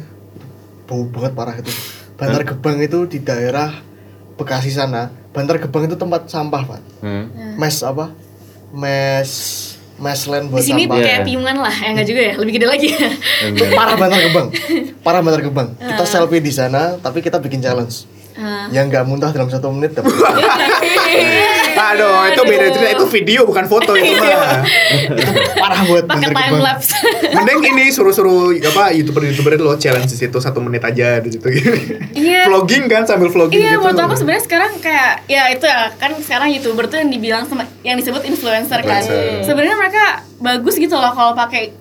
Bau 0.85 1.01
banget 1.07 1.33
parah 1.33 1.55
itu. 1.55 1.73
Bantar 2.13 2.41
Gebang 2.43 2.77
itu 2.77 3.05
di 3.05 3.19
daerah 3.19 3.73
Bekasi 4.33 4.69
sana. 4.69 5.09
Bantar 5.31 5.57
Gebang 5.57 5.85
itu 5.85 5.95
tempat 5.95 6.25
sampah 6.27 6.61
pak. 6.63 6.81
Hmm. 6.99 7.25
mes 7.57 7.77
apa? 7.81 8.13
Mes 8.71 9.31
mes 9.97 10.21
land 10.23 10.45
buat 10.47 10.61
Di 10.61 10.69
sini 10.69 10.85
sampah. 10.85 11.01
kayak 11.01 11.19
Iya. 11.19 11.25
piungan 11.25 11.57
lah, 11.57 11.73
ya 11.73 11.89
enggak 11.89 12.05
juga 12.05 12.21
ya, 12.21 12.33
lebih 12.37 12.53
gede 12.53 12.67
lagi. 12.67 12.87
Ya. 12.91 13.09
itu 13.49 13.63
parah 13.73 13.95
Bantar 13.95 14.19
Gebang. 14.21 14.47
Parah 15.01 15.21
Bantar 15.21 15.41
Gebang. 15.41 15.69
Kita 15.73 16.03
selfie 16.03 16.37
di 16.37 16.53
sana 16.53 16.95
tapi 16.97 17.19
kita 17.19 17.37
bikin 17.37 17.59
challenge. 17.59 18.05
Ah. 18.37 18.69
yang 18.69 18.85
nggak 18.85 19.01
muntah 19.01 19.33
dalam 19.33 19.49
satu 19.49 19.73
menit 19.73 19.97
dapat 19.97 20.13
aduh 21.77 22.25
itu 22.27 22.41
beda 22.41 22.65
cerita 22.69 22.89
itu 22.91 23.05
video 23.07 23.39
bukan 23.43 23.65
foto 23.65 23.93
itu 23.93 24.11
mah 24.11 24.65
parah 25.55 25.81
buat 25.83 26.03
Pakai 26.03 26.29
time 26.29 26.57
lapse. 26.57 26.91
Mending 27.29 27.59
ini 27.67 27.85
suruh-suruh 27.87 28.51
apa 28.65 28.91
youtuber-youtuber 28.91 29.53
itu 29.53 29.63
lo 29.63 29.75
challenge 29.75 30.09
di 30.09 30.17
situ 30.17 30.37
satu 30.37 30.57
menit 30.57 30.81
aja 30.81 31.17
di 31.17 31.29
situ. 31.29 31.47
Iya. 32.17 32.49
vlogging 32.49 32.87
kan 32.87 33.05
sambil 33.05 33.29
vlogging 33.29 33.55
Iya, 33.55 33.75
gitu. 33.75 33.83
menurut 33.83 34.01
aku 34.01 34.15
sebenarnya 34.15 34.43
sekarang 34.43 34.71
kayak 34.79 35.13
ya 35.27 35.43
itu 35.47 35.63
ya 35.63 35.93
kan 35.93 36.11
sekarang 36.17 36.49
youtuber 36.49 36.85
tuh 36.85 36.97
yang 36.97 37.09
dibilang 37.09 37.43
sama 37.45 37.63
yang 37.81 37.95
disebut 37.95 38.23
influencer 38.23 38.81
kan. 38.81 39.01
Influencer. 39.01 39.45
Sebenarnya 39.45 39.75
mereka 39.77 40.03
bagus 40.37 40.75
gitu 40.75 40.93
loh 40.93 41.13
kalau 41.13 41.33
pakai 41.33 41.71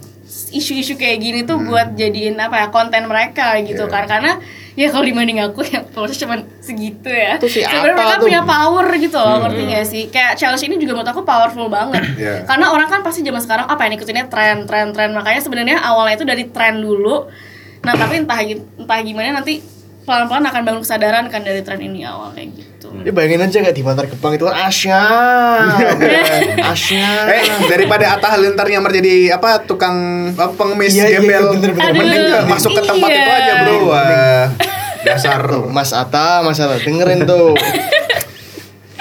isu-isu 0.51 0.95
kayak 0.95 1.19
gini 1.19 1.41
tuh 1.43 1.57
buat 1.59 1.95
jadiin 1.95 2.37
apa 2.37 2.57
ya 2.59 2.69
konten 2.69 3.07
mereka 3.07 3.57
gitu 3.63 3.87
Iya. 3.87 3.93
kan 3.93 4.05
karena 4.07 4.33
ya 4.77 4.93
kalau 4.93 5.03
dibanding 5.03 5.41
aku 5.41 5.65
yang 5.65 5.89
followersnya 5.89 6.29
cuma 6.29 6.37
segitu 6.61 7.09
ya. 7.09 7.41
Itu 7.41 7.49
si 7.49 7.65
sebenarnya 7.65 7.97
apa 7.97 7.97
mereka 7.97 8.15
tuh? 8.21 8.27
punya 8.29 8.41
power 8.45 8.87
gitu 8.95 9.17
loh 9.17 9.37
ngerti 9.41 9.63
gak 9.67 9.87
sih? 9.89 10.03
Kayak 10.13 10.33
challenge 10.37 10.65
ini 10.69 10.77
juga 10.77 10.93
menurut 11.01 11.11
aku 11.11 11.23
powerful 11.25 11.67
banget. 11.67 12.05
Iya. 12.17 12.49
karena 12.49 12.73
orang 12.73 12.89
kan 12.89 13.01
pasti 13.01 13.21
zaman 13.21 13.41
sekarang 13.41 13.67
apa 13.67 13.81
yang 13.85 13.97
ikutinnya 13.97 14.29
tren 14.29 14.69
tren 14.69 14.93
tren. 14.93 15.11
Makanya 15.13 15.41
sebenarnya 15.41 15.77
awalnya 15.81 16.21
itu 16.21 16.25
dari 16.25 16.45
tren 16.49 16.81
dulu. 16.81 17.29
Nah 17.81 17.93
tapi 17.93 18.21
entah 18.21 18.41
entah 18.45 18.99
gimana 19.01 19.41
nanti 19.41 19.61
pelan-pelan 20.07 20.47
akan 20.47 20.61
bangun 20.63 20.83
kesadaran 20.87 21.25
kan 21.27 21.43
dari 21.43 21.61
tren 21.61 21.81
ini 21.81 22.07
awalnya 22.07 22.47
gitu. 22.47 22.89
Ya 23.03 23.11
bayangin 23.11 23.43
aja 23.43 23.59
kayak 23.59 23.75
di 23.75 23.83
Bantar 23.83 24.07
Gebang 24.07 24.33
itu 24.35 24.47
kan 24.47 24.55
Asia. 24.65 25.03
Asia. 26.73 27.11
Eh 27.27 27.43
daripada 27.67 28.15
Atta 28.15 28.33
Halilintar 28.33 28.67
yang 28.69 28.83
menjadi 28.83 29.35
apa 29.35 29.61
tukang 29.63 29.97
apa 30.33 30.55
pengemis 30.55 30.95
Iya, 30.95 31.05
iya, 31.11 31.19
gembel, 31.19 31.45
bener, 31.59 31.71
bener, 31.75 31.93
mending 31.93 32.25
masuk 32.47 32.71
ke 32.73 32.83
tempat 32.83 33.09
Iya. 33.11 33.19
itu 33.19 33.31
aja 33.35 33.53
bro. 33.61 33.77
Wah, 33.87 34.45
dasar 35.07 35.41
Tuh, 35.41 35.65
Mas 35.67 35.91
Ata, 35.91 36.43
Mas 36.43 36.59
Ata, 36.59 36.77
dengerin 36.77 37.23
tuh. 37.25 37.55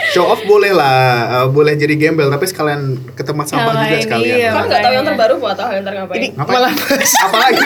show 0.08 0.24
off 0.24 0.39
boleh 0.44 0.72
lah, 0.72 1.04
eh, 1.36 1.48
boleh 1.50 1.74
jadi 1.74 1.91
gembel 1.94 2.30
tapi 2.30 2.46
sekalian 2.46 2.80
ke 3.12 3.22
tempat 3.22 3.50
sampah 3.50 3.68
Nah, 3.68 3.84
juga 3.84 3.96
ini 3.96 4.06
sekalian. 4.06 4.38
iya. 4.38 4.50
Kan 4.50 4.63
nggak 4.65 4.80
tahu 4.80 4.94
yang 4.94 5.04
terbaru 5.04 5.34
buat 5.36 5.56
tahu 5.56 5.70
yang 5.74 5.84
ngapain. 5.84 6.15
Ini 6.15 6.28
Ngapain? 6.32 6.56
malah 6.56 6.72
apa 7.26 7.38
lagi? 7.38 7.65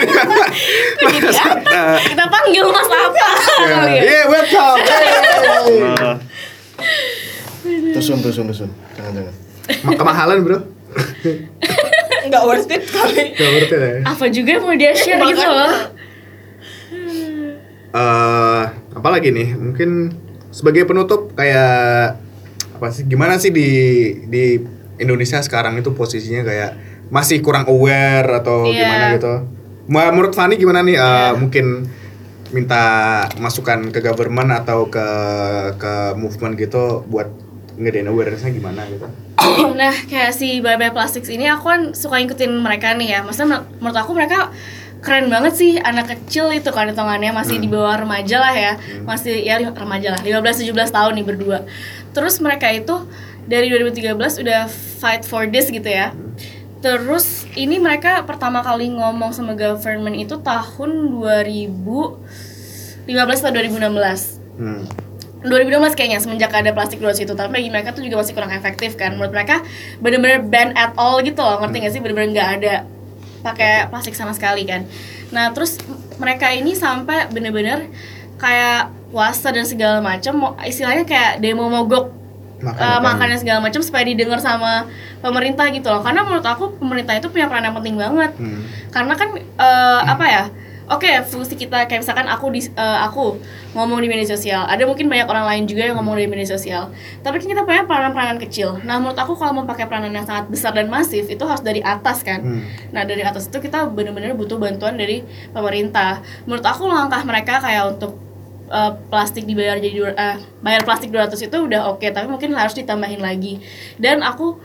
Mas 0.99 1.37
Atta. 1.37 1.83
kita 2.01 2.25
panggil 2.25 2.65
mas 2.65 2.89
apa 2.89 3.25
ya 3.69 4.01
Iya, 4.01 4.21
welcome. 4.25 4.79
Hey. 4.81 5.77
Nah, 5.93 6.17
tusun, 7.93 8.17
tusun, 8.19 8.45
tusun. 8.47 8.69
Jangan, 8.95 9.11
jangan. 9.13 9.33
Ma- 9.83 9.93
Kemahalan 9.95 10.37
bro. 10.41 10.59
Nggak 12.25 12.43
worth 12.43 12.65
it 12.67 12.83
kali. 12.87 13.23
Gak 13.31 13.45
ngerti 13.51 13.75
deh. 13.75 13.95
apa 14.03 14.25
juga 14.27 14.49
yang 14.51 14.63
mau 14.63 14.73
dia 14.73 14.91
share 14.91 15.21
gitu 15.23 15.45
loh 15.45 15.73
eh 17.89 18.63
apa 18.69 19.07
lagi 19.09 19.29
nih? 19.29 19.53
Mungkin 19.53 20.13
sebagai 20.49 20.85
penutup 20.85 21.33
kayak 21.33 22.17
apa 22.75 22.87
sih? 22.89 23.05
Gimana 23.05 23.37
sih 23.37 23.49
di 23.49 23.69
di 24.25 24.61
Indonesia 24.97 25.39
sekarang 25.39 25.77
itu 25.77 25.91
posisinya 25.91 26.43
kayak 26.43 26.71
masih 27.09 27.41
kurang 27.41 27.65
aware 27.65 28.29
atau 28.37 28.67
Iya. 28.67 28.85
gimana 28.85 29.05
gitu? 29.15 29.33
Menurut 29.89 30.33
Fani 30.33 30.53
gimana 30.55 30.85
nih? 30.85 30.95
Eh, 30.95 31.31
Mungkin 31.35 31.65
minta 32.49 32.83
masukan 33.37 33.89
ke 33.89 34.01
government 34.01 34.49
atau 34.51 34.89
ke 34.89 35.05
ke 35.77 35.93
movement 36.13 36.57
gitu 36.57 37.05
buat 37.05 37.29
ngedain 37.77 38.09
awarenessnya 38.09 38.49
gimana 38.49 38.89
gitu? 38.89 39.05
nah 39.79 39.93
kayak 39.93 40.33
si 40.33 40.57
bye 40.59 40.75
bye 40.75 40.89
plastik 40.89 41.23
ini 41.29 41.45
aku 41.45 41.63
kan 41.63 41.81
suka 41.93 42.17
ngikutin 42.17 42.51
mereka 42.59 42.91
nih 42.93 43.15
ya 43.15 43.19
maksudnya 43.21 43.55
menur- 43.55 43.67
menurut 43.79 43.97
aku 43.97 44.11
mereka 44.11 44.49
keren 44.99 45.31
banget 45.31 45.53
sih 45.55 45.71
anak 45.79 46.11
kecil 46.11 46.51
itu 46.51 46.69
kan 46.75 46.91
hitungannya 46.91 47.31
masih 47.31 47.55
di 47.59 47.67
bawah 47.71 48.03
remaja 48.03 48.37
lah 48.39 48.53
ya. 48.55 48.73
Masih 49.07 49.43
ya 49.43 49.59
remaja 49.59 50.15
lah 50.15 50.21
15-17 50.23 50.75
tahun 50.91 51.11
nih 51.19 51.25
berdua. 51.25 51.63
Terus 52.11 52.39
mereka 52.43 52.67
itu 52.71 53.07
dari 53.47 53.71
2013 53.71 54.15
udah 54.43 54.67
fight 54.99 55.23
for 55.23 55.47
this 55.47 55.71
gitu 55.71 55.87
ya. 55.87 56.11
Terus 56.79 57.47
ini 57.59 57.79
mereka 57.79 58.23
pertama 58.23 58.63
kali 58.63 58.91
ngomong 58.91 59.35
sama 59.35 59.55
government 59.55 60.15
itu 60.15 60.39
tahun 60.39 61.11
2015 61.19 63.07
atau 63.43 63.51
2016 63.51 64.39
Hmm. 64.59 64.83
2016 65.39 65.95
kayaknya 65.95 66.19
semenjak 66.19 66.51
ada 66.51 66.75
plastik 66.75 66.99
dua 66.99 67.15
itu. 67.15 67.31
Tapi 67.31 67.47
bagi 67.47 67.71
mereka 67.71 67.95
tuh 67.95 68.03
juga 68.03 68.19
masih 68.19 68.35
kurang 68.35 68.51
efektif 68.51 68.99
kan. 68.99 69.15
Menurut 69.15 69.31
mereka 69.31 69.63
bener-bener 70.03 70.43
ban 70.43 70.75
at 70.75 70.91
all 70.99 71.23
gitu 71.23 71.39
loh. 71.39 71.63
Ngerti 71.63 71.79
gak 71.79 71.93
sih? 71.95 72.03
Bener-bener 72.03 72.35
nggak 72.35 72.49
ada 72.59 72.98
pakai 73.39 73.87
plastik 73.87 74.13
sama 74.13 74.31
sekali 74.31 74.63
kan 74.63 74.83
nah 75.29 75.51
terus 75.51 75.79
mereka 76.17 76.51
ini 76.51 76.75
sampai 76.75 77.27
bener-bener 77.31 77.87
kayak 78.39 78.91
puasa 79.09 79.49
dan 79.49 79.65
segala 79.65 79.99
macam 79.99 80.55
istilahnya 80.63 81.03
kayak 81.03 81.41
demo 81.41 81.67
mogok 81.67 82.15
Makan 82.59 82.75
uh, 82.75 82.99
apa? 82.99 83.15
makanan 83.15 83.37
segala 83.39 83.59
macam 83.63 83.79
supaya 83.79 84.03
didengar 84.03 84.35
sama 84.43 84.83
pemerintah 85.23 85.71
gitu 85.71 85.87
loh 85.87 86.03
karena 86.03 86.27
menurut 86.27 86.43
aku 86.43 86.75
pemerintah 86.75 87.15
itu 87.15 87.31
punya 87.31 87.47
peran 87.47 87.63
yang 87.63 87.75
penting 87.75 87.95
banget 87.95 88.35
Hmm. 88.35 88.67
karena 88.91 89.13
kan 89.15 89.29
eh, 89.35 90.01
apa 90.03 90.25
ya 90.27 90.43
oke 90.89 91.09
fungsi 91.29 91.53
kita 91.53 91.85
kayak 91.85 92.01
misalkan 92.01 92.25
aku 92.25 92.49
di 92.49 92.65
eh, 92.65 92.99
aku 93.05 93.37
ngomong 93.77 94.01
di 94.01 94.09
media 94.09 94.25
sosial. 94.25 94.65
Ada 94.65 94.89
mungkin 94.89 95.05
banyak 95.05 95.29
orang 95.29 95.45
lain 95.45 95.63
juga 95.69 95.85
yang 95.85 95.95
ngomong 96.01 96.17
di 96.17 96.25
media 96.25 96.49
sosial. 96.49 96.89
Tapi 97.21 97.37
kan 97.37 97.47
kita 97.47 97.61
punya 97.63 97.85
peranan-peranan 97.85 98.41
kecil. 98.41 98.81
Nah 98.81 98.97
menurut 98.97 99.15
aku 99.15 99.37
kalau 99.37 99.61
mau 99.61 99.65
pakai 99.69 99.85
peranan 99.85 100.09
yang 100.09 100.25
sangat 100.25 100.49
besar 100.49 100.73
dan 100.73 100.89
masif 100.89 101.29
itu 101.29 101.43
harus 101.45 101.61
dari 101.61 101.79
atas 101.85 102.25
kan? 102.25 102.41
Hmm. 102.41 102.61
nah 102.89 103.05
dari 103.05 103.21
atas 103.21 103.47
itu 103.47 103.61
kita 103.61 103.85
benar-benar 103.93 104.33
butuh 104.33 104.57
bantuan 104.57 104.97
dari 104.97 105.21
pemerintah. 105.53 106.25
Menurut 106.49 106.65
aku 106.65 106.89
langkah 106.89 107.21
mereka 107.21 107.61
kayak 107.61 107.95
untuk 107.95 108.17
eh, 108.73 108.91
plastik 109.13 109.45
dibayar 109.45 109.77
jadi 109.77 110.13
eh, 110.17 110.37
bayar 110.65 110.81
plastik 110.81 111.13
200 111.13 111.37
itu 111.37 111.57
udah 111.69 111.93
oke 111.93 112.05
tapi 112.09 112.25
mungkin 112.25 112.57
harus 112.57 112.73
ditambahin 112.73 113.21
lagi. 113.21 113.61
Dan 114.01 114.25
aku 114.25 114.57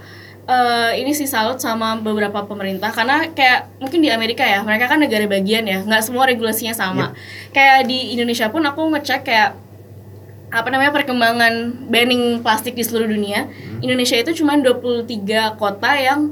eh, 0.44 0.90
ini 1.00 1.12
sih 1.16 1.28
salut 1.28 1.59
sama 1.61 1.96
beberapa 2.00 2.44
pemerintah. 2.44 2.92
Karena 2.92 3.28
kayak 3.33 3.80
mungkin 3.80 4.00
di 4.04 4.11
Amerika 4.12 4.44
ya 4.44 4.61
mereka 4.64 4.88
kan 4.92 5.00
negara 5.00 5.24
bagian 5.24 5.64
ya. 5.64 5.80
Nggak 5.85 6.02
semua 6.04 6.28
regulasinya 6.28 6.74
sama. 6.76 7.12
Kayak 7.52 7.88
di 7.88 8.12
Indonesia 8.16 8.48
pun 8.52 8.62
aku 8.64 8.80
ngecek 8.94 9.22
kayak 9.24 9.50
apa 10.54 10.70
namanya 10.70 10.94
perkembangan 10.94 11.52
banning 11.90 12.38
plastik 12.44 12.78
di 12.78 12.85
seluruh 12.87 13.11
dunia. 13.11 13.50
Indonesia 13.83 14.14
itu 14.14 14.30
cuma 14.44 14.54
23 14.54 15.59
kota 15.59 15.90
yang 15.98 16.30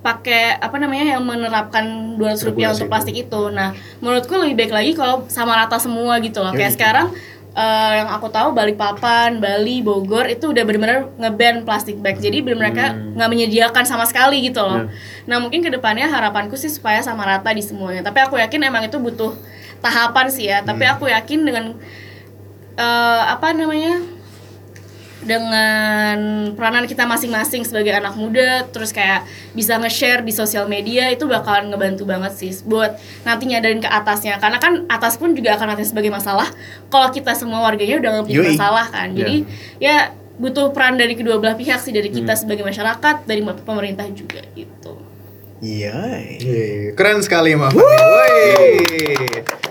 pakai 0.00 0.56
apa 0.56 0.76
namanya 0.80 1.16
yang 1.16 1.22
menerapkan 1.24 2.16
200 2.16 2.48
rupiah 2.48 2.72
Regulasi 2.72 2.76
untuk 2.76 2.84
itu. 2.84 2.92
plastik 2.92 3.16
itu. 3.16 3.42
Nah, 3.52 3.76
menurutku 4.00 4.32
lebih 4.36 4.56
baik 4.56 4.72
lagi 4.72 4.92
kalau 4.96 5.28
sama 5.28 5.56
rata 5.56 5.76
semua 5.76 6.16
gitu 6.20 6.40
loh. 6.40 6.52
Kayak 6.56 6.72
sekarang 6.76 7.06
eh, 7.54 7.92
yang 8.02 8.08
aku 8.10 8.30
tahu 8.30 8.54
Balikpapan, 8.54 9.42
Bali, 9.42 9.82
Bogor 9.82 10.26
itu 10.30 10.50
udah 10.50 10.62
benar-benar 10.62 11.10
ngeban 11.18 11.66
plastik 11.66 11.98
bag. 11.98 12.18
Jadi 12.18 12.42
benar 12.44 12.58
mereka 12.70 12.84
nggak 12.94 13.30
menyediakan 13.30 13.84
sama 13.86 14.04
sekali 14.06 14.44
gitu 14.46 14.62
loh. 14.62 14.86
Nah, 15.26 15.36
mungkin 15.42 15.62
ke 15.64 15.70
depannya 15.70 16.06
harapanku 16.06 16.54
sih 16.54 16.70
supaya 16.70 17.02
sama 17.02 17.26
rata 17.26 17.50
di 17.50 17.62
semuanya. 17.62 18.06
Tapi 18.06 18.18
aku 18.22 18.38
yakin 18.38 18.60
emang 18.66 18.86
itu 18.86 18.98
butuh 18.98 19.34
tahapan 19.82 20.26
sih 20.30 20.46
ya. 20.50 20.62
Tapi 20.62 20.86
aku 20.86 21.10
yakin 21.10 21.40
dengan 21.42 21.64
eh, 22.78 23.22
apa 23.26 23.50
namanya? 23.50 24.19
Dengan 25.20 26.16
peranan 26.56 26.88
kita 26.88 27.04
masing-masing 27.04 27.60
sebagai 27.68 27.92
anak 27.92 28.16
muda 28.16 28.64
terus 28.72 28.88
kayak 28.88 29.28
bisa 29.52 29.76
nge-share 29.76 30.24
di 30.24 30.32
sosial 30.32 30.64
media 30.64 31.12
itu 31.12 31.28
bakalan 31.28 31.68
ngebantu 31.68 32.08
banget 32.08 32.32
sih 32.40 32.52
buat 32.64 32.96
nanti 33.28 33.44
nyadarin 33.52 33.84
ke 33.84 33.88
atasnya. 33.88 34.40
Karena 34.40 34.56
kan 34.56 34.88
atas 34.88 35.20
pun 35.20 35.36
juga 35.36 35.60
akan 35.60 35.76
nanti 35.76 35.84
sebagai 35.84 36.08
masalah 36.08 36.48
kalau 36.88 37.12
kita 37.12 37.36
semua 37.36 37.60
warganya 37.60 38.00
udah 38.00 38.10
ngerti 38.24 38.56
masalah 38.56 38.88
kan. 38.88 39.12
Jadi 39.12 39.44
ya 39.76 40.16
butuh 40.40 40.72
peran 40.72 40.96
dari 40.96 41.12
kedua 41.12 41.36
belah 41.36 41.52
pihak 41.52 41.84
sih 41.84 41.92
dari 41.92 42.08
kita 42.08 42.32
sebagai 42.32 42.64
masyarakat 42.64 43.28
dari 43.28 43.44
pemerintah 43.44 44.08
juga 44.08 44.40
gitu. 44.56 44.96
Iya. 45.60 46.00
Keren 46.96 47.20
sekali. 47.20 47.52
Woi. 47.52 48.40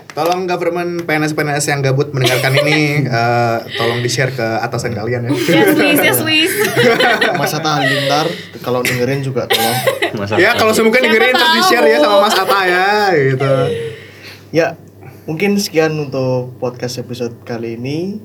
Tolong 0.09 0.49
government 0.49 1.05
PNS-PNS 1.05 1.65
yang 1.69 1.79
gabut 1.85 2.09
mendengarkan 2.09 2.53
ini 2.65 3.01
eh, 3.19 3.57
tolong 3.77 4.01
di-share 4.01 4.33
ke 4.33 4.47
atasan 4.65 4.97
kalian 4.97 5.29
ya. 5.29 5.31
yes 5.31 5.69
please 5.77 6.01
yes 6.01 6.19
please 6.25 6.55
Mas 7.39 7.53
Atta 7.53 7.77
Halilintar 7.77 8.25
kalau 8.65 8.81
dengerin 8.81 9.21
juga 9.21 9.45
tolong. 9.45 9.77
Masa 10.17 10.41
ya 10.41 10.57
kalau 10.57 10.73
semoga 10.73 10.97
Siapa 10.97 11.13
dengerin 11.13 11.33
terus 11.37 11.53
di-share 11.61 11.87
ya 11.87 11.97
sama 12.01 12.17
Mas 12.25 12.35
Atta 12.35 12.59
ya 12.65 12.89
gitu. 13.13 13.53
Ya, 14.49 14.73
mungkin 15.29 15.61
sekian 15.61 15.93
untuk 15.93 16.57
podcast 16.57 16.97
episode 16.97 17.37
kali 17.45 17.77
ini. 17.77 18.17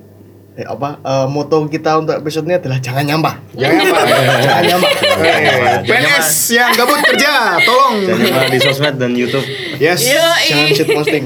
Eh, 0.55 0.63
apa 0.63 1.03
eh, 1.03 1.27
moto 1.27 1.67
kita 1.67 1.99
untuk 1.99 2.15
episode 2.15 2.47
ini 2.47 2.57
adalah 2.57 2.79
jangan 2.79 3.05
nyampah. 3.05 3.35
Jangan 3.59 3.91
apa. 3.91 4.17
Jangan 4.47 4.63
nyampah. 4.71 4.91
Eh, 5.19 5.79
PNS 5.83 6.29
yang 6.55 6.71
gabut 6.79 7.03
kerja, 7.03 7.59
tolong. 7.61 8.07
Jangan 8.07 8.23
lupa 8.23 8.43
di 8.49 8.59
sosmed 8.63 8.97
dan 8.97 9.13
YouTube. 9.19 9.43
Yes. 9.83 10.07
Yoi. 10.07 10.47
Jangan 10.49 10.69
shit 10.73 10.89
posting. 10.95 11.25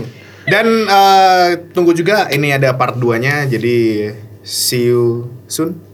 Dan 0.49 0.67
eh, 0.89 1.49
tunggu 1.73 1.93
juga 1.93 2.29
ini 2.33 2.53
ada 2.57 2.73
part 2.75 2.97
2-nya 2.97 3.45
jadi 3.49 4.11
see 4.43 4.89
you 4.89 5.29
soon 5.47 5.89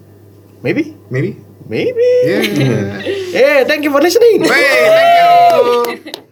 Maybe, 0.65 0.97
maybe. 1.13 1.37
maybe. 1.69 2.09
Yeah. 2.25 3.05
Eh, 3.35 3.67
thank 3.67 3.83
you 3.83 3.91
for 3.91 4.01
listening. 4.01 4.47
Hey, 4.47 4.87
thank 4.95 6.07
you. 6.07 6.23